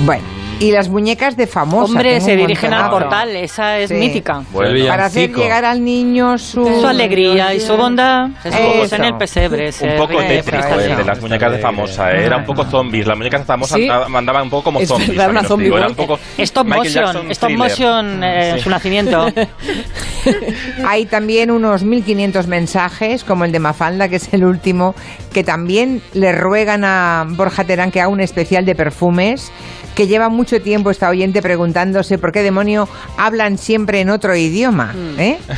Bueno, 0.00 0.22
y 0.60 0.72
las 0.72 0.88
muñecas 0.88 1.36
de 1.36 1.46
famosa. 1.46 1.84
Hombre, 1.92 2.20
se 2.20 2.34
dirigen 2.36 2.72
al 2.74 2.90
portal, 2.90 3.34
esa 3.36 3.78
es 3.78 3.88
Sí. 3.90 3.94
mítica. 3.94 4.42
Para 4.52 5.04
hacer 5.06 5.32
llegar 5.32 5.64
al 5.64 5.84
niño 5.84 6.36
su, 6.38 6.64
Su 6.80 6.86
alegría 6.86 7.54
y 7.54 7.60
su 7.60 7.76
bondad. 7.76 8.28
Jesús 8.42 8.58
Eso. 8.84 8.96
en 8.96 9.04
el 9.04 9.14
pesebre. 9.16 9.70
se 9.72 9.86
Un 9.90 9.96
poco 9.98 10.18
tétrico 10.18 10.74
el 10.80 10.96
de 10.96 11.04
las 11.04 11.20
muñecas 11.20 11.52
de 11.52 11.58
famosa, 11.58 12.10
¿eh? 12.12 12.24
era 12.24 12.36
un 12.38 12.44
poco 12.44 12.64
zombies. 12.64 13.06
Las 13.06 13.16
muñecas 13.16 13.40
de 13.42 13.46
famosa 13.46 13.76
Sí. 13.76 13.82
andaban- 13.88 14.16
andaban 14.16 14.42
un 14.42 14.50
poco 14.50 14.64
como 14.64 14.80
Es 14.80 14.88
zombies. 14.88 15.10
verdad, 15.10 15.30
una 15.30 15.44
zombie 15.44 15.64
digo, 15.66 15.78
era 15.78 15.86
un 15.88 15.94
poco 15.94 16.18
Stop 16.38 16.66
Michael 16.66 16.84
motion, 16.88 17.04
Jackson 17.04 17.30
stop 17.30 17.48
thriller. 17.50 17.68
motion 17.70 18.24
eh, 18.24 18.52
Sí. 18.56 18.60
su 18.62 18.70
nacimiento. 18.70 19.26
Hay 20.86 21.06
también 21.06 21.50
unos 21.50 21.84
1500 21.84 22.46
mensajes, 22.46 23.24
como 23.24 23.44
el 23.44 23.52
de 23.52 23.58
Mafalda, 23.58 24.08
que 24.08 24.16
es 24.16 24.32
el 24.32 24.44
último, 24.44 24.94
que 25.32 25.44
también 25.44 26.02
le 26.14 26.32
ruegan 26.32 26.84
a 26.84 27.26
Borja 27.28 27.64
Terán 27.64 27.90
que 27.90 28.00
haga 28.00 28.08
un 28.08 28.20
especial 28.20 28.64
de 28.64 28.74
perfumes, 28.74 29.50
que 29.94 30.06
lleva 30.06 30.28
mucho 30.28 30.60
tiempo 30.60 30.90
esta 30.90 31.08
oyente 31.08 31.42
preguntándose 31.42 32.18
por 32.18 32.32
qué 32.32 32.42
demonio 32.42 32.88
hablan 33.16 33.58
siempre 33.58 34.00
en 34.00 34.10
otro 34.10 34.36
idioma. 34.36 34.94
¿eh? 35.18 35.38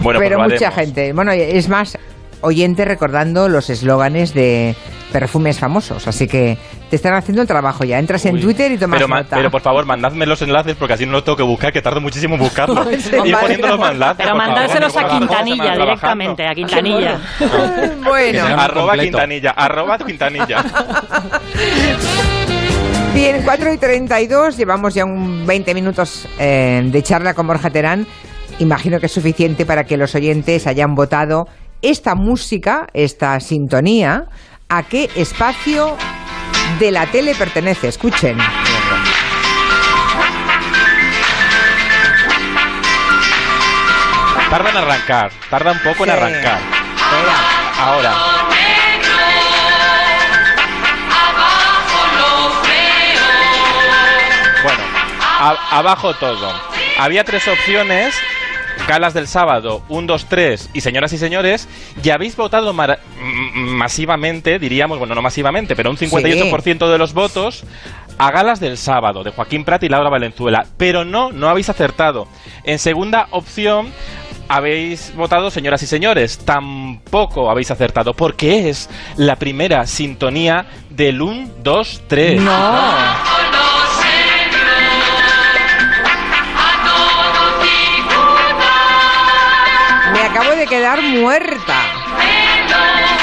Bueno, 0.00 0.18
pues 0.18 0.30
Pero 0.30 0.38
mucha 0.38 0.70
gente. 0.70 1.12
Bueno, 1.12 1.32
es 1.32 1.68
más, 1.68 1.98
oyente 2.40 2.84
recordando 2.84 3.48
los 3.48 3.70
eslóganes 3.70 4.32
de 4.34 4.74
perfumes 5.12 5.58
famosos. 5.58 6.06
Así 6.08 6.26
que 6.26 6.56
te 6.90 6.96
están 6.96 7.14
haciendo 7.14 7.40
el 7.40 7.48
trabajo 7.48 7.84
ya. 7.84 7.98
Entras 7.98 8.26
en 8.26 8.38
Twitter 8.40 8.70
y 8.72 8.76
tomas 8.76 8.98
Pero, 8.98 9.08
ma- 9.08 9.22
nota. 9.22 9.36
pero 9.36 9.50
por 9.50 9.62
favor, 9.62 9.86
mandadme 9.86 10.26
los 10.26 10.42
enlaces 10.42 10.76
porque 10.76 10.94
así 10.94 11.06
no 11.06 11.12
los 11.12 11.24
tengo 11.24 11.36
que 11.36 11.42
buscar, 11.44 11.72
que 11.72 11.80
tardo 11.80 12.00
muchísimo 12.00 12.34
en 12.34 12.40
buscarlos. 12.42 12.86
Sí, 13.00 13.16
Ir 13.24 13.36
poniendo 13.40 13.68
los 13.76 13.90
enlaces. 13.90 14.16
Pero 14.18 14.36
mandárselos 14.36 14.96
a 14.96 15.08
Quintanilla 15.08 15.72
directamente, 15.76 16.46
a 16.46 16.54
Quintanilla. 16.54 17.18
Bueno. 18.04 18.44
arroba 18.44 18.88
completo. 18.88 19.02
Quintanilla, 19.18 19.50
arroba 19.52 19.98
Quintanilla. 19.98 20.64
Bien, 23.14 23.42
4 23.44 23.72
y 23.72 23.78
32, 23.78 24.56
llevamos 24.56 24.94
ya 24.94 25.04
un 25.04 25.44
20 25.46 25.74
minutos 25.74 26.28
eh, 26.38 26.80
de 26.84 27.02
charla 27.02 27.34
con 27.34 27.46
Borja 27.46 27.70
Terán. 27.70 28.06
Imagino 28.58 29.00
que 29.00 29.06
es 29.06 29.12
suficiente 29.12 29.66
para 29.66 29.84
que 29.84 29.96
los 29.96 30.14
oyentes 30.14 30.66
hayan 30.66 30.94
votado 30.94 31.46
esta 31.82 32.14
música, 32.14 32.86
esta 32.94 33.38
sintonía, 33.40 34.24
a 34.68 34.82
qué 34.84 35.10
espacio 35.16 35.96
de 36.78 36.90
la 36.90 37.06
tele 37.06 37.34
pertenece. 37.34 37.88
Escuchen. 37.88 38.38
Tarda 44.50 44.70
en 44.70 44.76
arrancar, 44.76 45.30
tarda 45.48 45.72
un 45.72 45.78
poco 45.80 46.04
en 46.04 46.10
arrancar. 46.10 46.58
Ahora. 47.78 48.14
Bueno, 54.62 54.80
a- 55.38 55.78
abajo 55.78 56.14
todo. 56.14 56.52
Había 56.98 57.24
tres 57.24 57.46
opciones. 57.48 58.14
Galas 58.88 59.14
del 59.14 59.28
sábado, 59.28 59.82
1, 59.88 60.06
2, 60.06 60.26
3 60.28 60.70
y 60.74 60.80
señoras 60.80 61.12
y 61.12 61.18
señores, 61.18 61.68
y 62.02 62.10
habéis 62.10 62.36
votado 62.36 62.74
masivamente, 63.54 64.58
diríamos, 64.58 64.98
bueno, 64.98 65.14
no 65.14 65.22
masivamente, 65.22 65.76
pero 65.76 65.90
un 65.90 65.96
58% 65.96 66.90
de 66.90 66.98
los 66.98 67.14
votos 67.14 67.64
a 68.18 68.30
galas 68.30 68.60
del 68.60 68.76
sábado, 68.76 69.22
de 69.22 69.30
Joaquín 69.30 69.64
Prat 69.64 69.82
y 69.84 69.88
Laura 69.88 70.10
Valenzuela. 70.10 70.66
Pero 70.76 71.04
no, 71.04 71.32
no 71.32 71.48
habéis 71.48 71.70
acertado. 71.70 72.28
En 72.64 72.78
segunda 72.78 73.28
opción, 73.30 73.92
habéis 74.48 75.14
votado, 75.14 75.50
señoras 75.50 75.82
y 75.84 75.86
señores, 75.86 76.38
tampoco 76.38 77.50
habéis 77.50 77.70
acertado, 77.70 78.14
porque 78.14 78.68
es 78.68 78.90
la 79.16 79.36
primera 79.36 79.86
sintonía 79.86 80.66
del 80.90 81.22
1, 81.22 81.50
2, 81.62 82.02
3. 82.08 82.42
Me 82.42 82.50
quedar 90.70 91.02
muerta. 91.02 91.74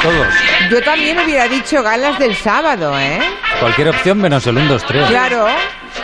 Todos. 0.04 0.34
Yo 0.70 0.82
también 0.84 1.18
hubiera 1.18 1.48
dicho 1.48 1.82
galas 1.82 2.20
del 2.20 2.36
sábado, 2.36 3.00
¿eh? 3.00 3.20
Cualquier 3.60 3.88
opción 3.90 4.20
menos 4.20 4.46
el 4.46 4.58
1, 4.58 4.68
2, 4.68 4.86
3. 4.86 5.08
Claro. 5.08 5.48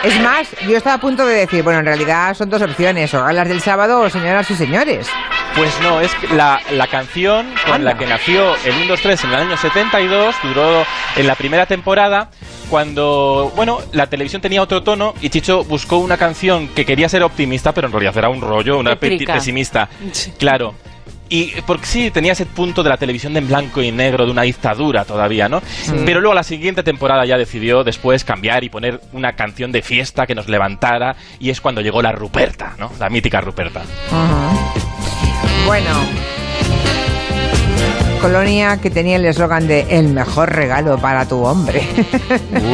Es 0.02 0.20
más, 0.20 0.48
yo 0.66 0.76
estaba 0.76 0.96
a 0.96 1.00
punto 1.00 1.24
de 1.24 1.34
decir, 1.34 1.62
bueno, 1.62 1.78
en 1.80 1.86
realidad 1.86 2.34
son 2.34 2.50
dos 2.50 2.60
opciones, 2.62 3.12
o 3.14 3.22
galas 3.22 3.48
del 3.48 3.60
sábado 3.60 4.00
o 4.00 4.10
señoras 4.10 4.50
y 4.50 4.56
señores. 4.56 5.06
Pues 5.54 5.72
no, 5.82 6.00
es 6.00 6.10
la, 6.32 6.60
la 6.72 6.86
canción 6.88 7.46
con 7.66 7.84
la 7.84 7.96
que 7.96 8.06
nació 8.06 8.56
el 8.64 8.74
1, 8.74 8.86
2, 8.88 9.00
3 9.00 9.24
en 9.24 9.30
el 9.30 9.36
año 9.36 9.56
72, 9.56 10.34
duró 10.42 10.84
en 11.16 11.26
la 11.26 11.34
primera 11.36 11.66
temporada, 11.66 12.30
cuando, 12.68 13.52
bueno, 13.54 13.78
la 13.92 14.08
televisión 14.08 14.42
tenía 14.42 14.62
otro 14.62 14.82
tono 14.82 15.14
y 15.20 15.28
Chicho 15.30 15.62
buscó 15.64 15.98
una 15.98 16.16
canción 16.16 16.68
que 16.68 16.84
quería 16.84 17.08
ser 17.08 17.22
optimista, 17.22 17.72
pero 17.72 17.86
en 17.86 17.92
realidad 17.92 18.16
era 18.16 18.28
un 18.30 18.40
rollo, 18.40 18.78
una 18.78 18.96
pesimista. 18.96 19.88
Claro. 20.38 20.74
Y 21.28 21.52
porque 21.66 21.86
sí, 21.86 22.10
tenía 22.10 22.32
ese 22.32 22.46
punto 22.46 22.82
de 22.82 22.90
la 22.90 22.96
televisión 22.96 23.32
de 23.32 23.40
en 23.40 23.48
blanco 23.48 23.82
y 23.82 23.90
negro, 23.90 24.24
de 24.24 24.30
una 24.30 24.42
dictadura 24.42 25.04
todavía, 25.04 25.48
¿no? 25.48 25.62
Pero 26.04 26.20
luego 26.20 26.34
la 26.34 26.42
siguiente 26.42 26.82
temporada 26.82 27.24
ya 27.24 27.38
decidió 27.38 27.82
después 27.82 28.24
cambiar 28.24 28.64
y 28.64 28.68
poner 28.68 29.00
una 29.12 29.34
canción 29.34 29.72
de 29.72 29.82
fiesta 29.82 30.26
que 30.26 30.34
nos 30.34 30.48
levantara, 30.48 31.16
y 31.38 31.50
es 31.50 31.60
cuando 31.60 31.80
llegó 31.80 32.02
la 32.02 32.12
Ruperta, 32.12 32.74
¿no? 32.78 32.92
La 32.98 33.08
mítica 33.08 33.40
Ruperta. 33.40 33.82
Bueno. 35.66 36.33
Colonia 38.24 38.78
que 38.78 38.88
tenía 38.88 39.16
el 39.16 39.26
eslogan 39.26 39.68
de 39.68 39.82
el 39.90 40.08
mejor 40.08 40.50
regalo 40.50 40.96
para 40.96 41.28
tu 41.28 41.44
hombre. 41.44 41.82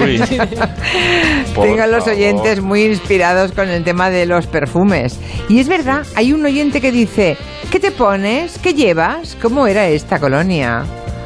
Uy. 0.00 0.18
Por 1.56 1.66
Tengan 1.66 1.90
los 1.90 2.06
oyentes 2.06 2.60
muy 2.60 2.84
inspirados 2.84 3.50
con 3.50 3.68
el 3.68 3.82
tema 3.82 4.10
de 4.10 4.26
los 4.26 4.46
perfumes. 4.46 5.18
Y 5.48 5.58
es 5.58 5.68
verdad, 5.68 6.06
hay 6.14 6.32
un 6.32 6.46
oyente 6.46 6.80
que 6.80 6.92
dice, 6.92 7.36
¿qué 7.68 7.80
te 7.80 7.90
pones? 7.90 8.60
¿Qué 8.60 8.74
llevas? 8.74 9.36
¿Cómo 9.42 9.66
era 9.66 9.88
esta 9.88 10.20
colonia? 10.20 10.84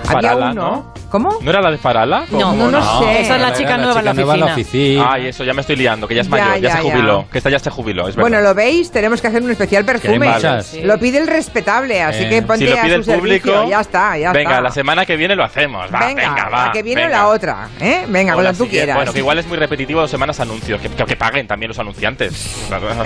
Había 0.09 0.37
uno. 0.37 0.55
¿no? 0.55 0.94
¿Cómo? 1.15 1.39
¿No 1.41 1.49
era 1.51 1.61
la 1.61 1.71
de 1.71 1.79
Farala? 1.79 2.25
No, 2.29 2.41
¿Cómo 2.41 2.55
no 2.69 2.71
lo 2.73 2.99
sé. 2.99 3.21
Esa 3.21 3.37
es 3.37 3.41
la 3.41 3.53
chica 3.53 3.77
nueva 3.79 4.01
en 4.01 4.41
la 4.41 4.47
oficina. 4.47 5.13
Ay, 5.13 5.29
eso, 5.29 5.45
ya 5.45 5.55
me 5.55 5.61
estoy 5.61 5.77
liando, 5.77 6.09
que 6.09 6.17
ya 6.17 6.23
es 6.23 6.27
Ya, 6.27 6.31
mayor, 6.33 6.55
ya, 6.57 6.69
ya, 6.71 6.77
se 6.77 6.83
jubiló. 6.91 7.23
ya. 7.23 7.31
Que 7.31 7.39
esta 7.39 7.51
ya 7.51 7.59
se 7.61 7.71
jubiló, 7.71 8.09
es 8.09 8.17
verdad. 8.17 8.29
Bueno, 8.31 8.41
¿lo 8.41 8.53
veis? 8.53 8.91
Tenemos 8.91 9.21
que 9.21 9.29
hacer 9.29 9.41
un 9.41 9.51
especial 9.53 9.85
perfume. 9.85 10.29
Sí. 10.65 10.83
Lo 10.83 10.99
pide 10.99 11.19
el 11.19 11.29
respetable, 11.29 12.03
así 12.03 12.25
Eh, 12.25 12.29
que 12.31 12.43
ponte 12.43 12.65
si 12.67 12.73
lo 12.73 12.81
a 12.81 12.83
pide 12.83 13.01
su 13.05 13.13
el 13.13 13.19
público, 13.21 13.47
servicio. 13.49 13.71
Ya 13.71 13.81
está, 13.81 14.19
ya 14.19 14.33
venga, 14.33 14.51
está. 14.51 14.61
la 14.63 14.71
semana 14.73 15.07
que 15.07 15.17
viene 15.17 15.37
lo 15.37 15.45
hacemos. 15.45 15.87
Va, 15.95 16.01
venga, 16.01 16.23
venga, 16.31 16.49
va. 16.49 16.67
la 16.67 16.73
que 16.73 16.83
viene 16.83 17.03
o 17.03 17.05
venga. 17.07 17.19
la 17.19 17.29
otra, 17.29 17.69
¿eh? 17.81 18.07
Venga, 18.09 18.35
cuando 18.35 18.53
tú 18.55 18.67
quieras. 18.69 18.97
Bueno, 18.97 19.13
que 19.13 19.19
igual 19.21 19.39
es 19.39 19.47
muy 19.47 19.57
repetitivo 19.57 20.01
dos 20.01 20.11
semanas 20.11 20.41
anuncios, 20.41 20.81
que, 20.81 20.89
que- 20.89 21.05
que 21.05 21.17
paguen 21.17 21.47
también 21.47 21.69
los 21.69 21.79
anunciantes. 21.79 22.33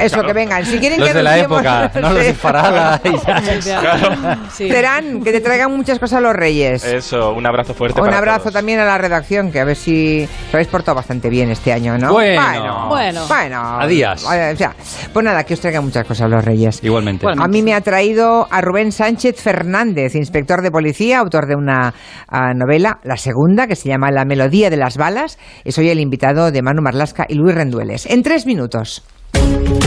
Eso, 0.01 0.14
Claro. 0.14 0.27
que 0.29 0.33
vengan. 0.33 0.64
Si 0.64 0.79
quieren 0.79 0.99
Los 0.99 1.09
que 1.11 1.14
de 1.14 1.23
la 1.23 1.37
época, 1.37 1.90
no 2.01 2.11
los 2.14 2.25
de 2.25 2.33
Farala. 2.33 3.03
Serán 4.57 5.23
que 5.23 5.31
te 5.33 5.40
traigan 5.42 5.77
muchas 5.77 5.99
cosas 5.99 6.23
los 6.23 6.35
reyes. 6.35 6.85
Eso, 6.85 7.33
un 7.35 7.44
abrazo 7.44 7.75
fuerte 7.75 7.97
Un 8.00 8.06
para 8.06 8.18
abrazo 8.18 8.44
todos. 8.44 8.54
también 8.54 8.80
a 8.80 8.84
la 8.84 8.98
redacción, 8.98 9.50
que 9.50 9.61
a 9.61 9.64
ver 9.64 9.76
si 9.76 10.28
os 10.48 10.54
habéis 10.54 10.68
portado 10.68 10.96
bastante 10.96 11.28
bien 11.28 11.50
este 11.50 11.72
año, 11.72 11.98
¿no? 11.98 12.12
Bueno. 12.12 12.42
bueno. 12.42 12.88
Bueno. 12.88 13.26
bueno. 13.28 13.78
Adiós. 13.80 14.24
O 14.24 14.56
sea, 14.56 14.74
pues 15.12 15.24
nada, 15.24 15.44
que 15.44 15.54
os 15.54 15.61
traigan 15.61 15.84
muchas 15.84 16.06
cosas 16.06 16.30
los 16.30 16.44
reyes. 16.44 16.82
Igualmente. 16.82 17.26
A 17.26 17.48
mí 17.48 17.62
me 17.62 17.74
ha 17.74 17.80
traído 17.80 18.46
a 18.50 18.61
Rubén 18.61 18.92
Sánchez 18.92 19.40
Fernández, 19.40 20.14
inspector 20.14 20.62
de 20.62 20.70
policía, 20.70 21.18
autor 21.18 21.46
de 21.46 21.54
una 21.54 21.94
ah, 22.28 22.52
novela, 22.54 22.98
la 23.02 23.16
segunda, 23.16 23.66
que 23.66 23.76
se 23.76 23.88
llama 23.88 24.11
La 24.11 24.24
melodía 24.24 24.70
de 24.70 24.76
las 24.76 24.96
balas. 24.96 25.38
Es 25.64 25.78
hoy 25.78 25.88
el 25.88 26.00
invitado 26.00 26.50
de 26.50 26.62
Manu 26.62 26.82
Marlasca 26.82 27.26
y 27.28 27.34
Luis 27.34 27.54
Rendueles. 27.54 28.06
En 28.06 28.22
tres 28.22 28.46
minutos. 28.46 29.02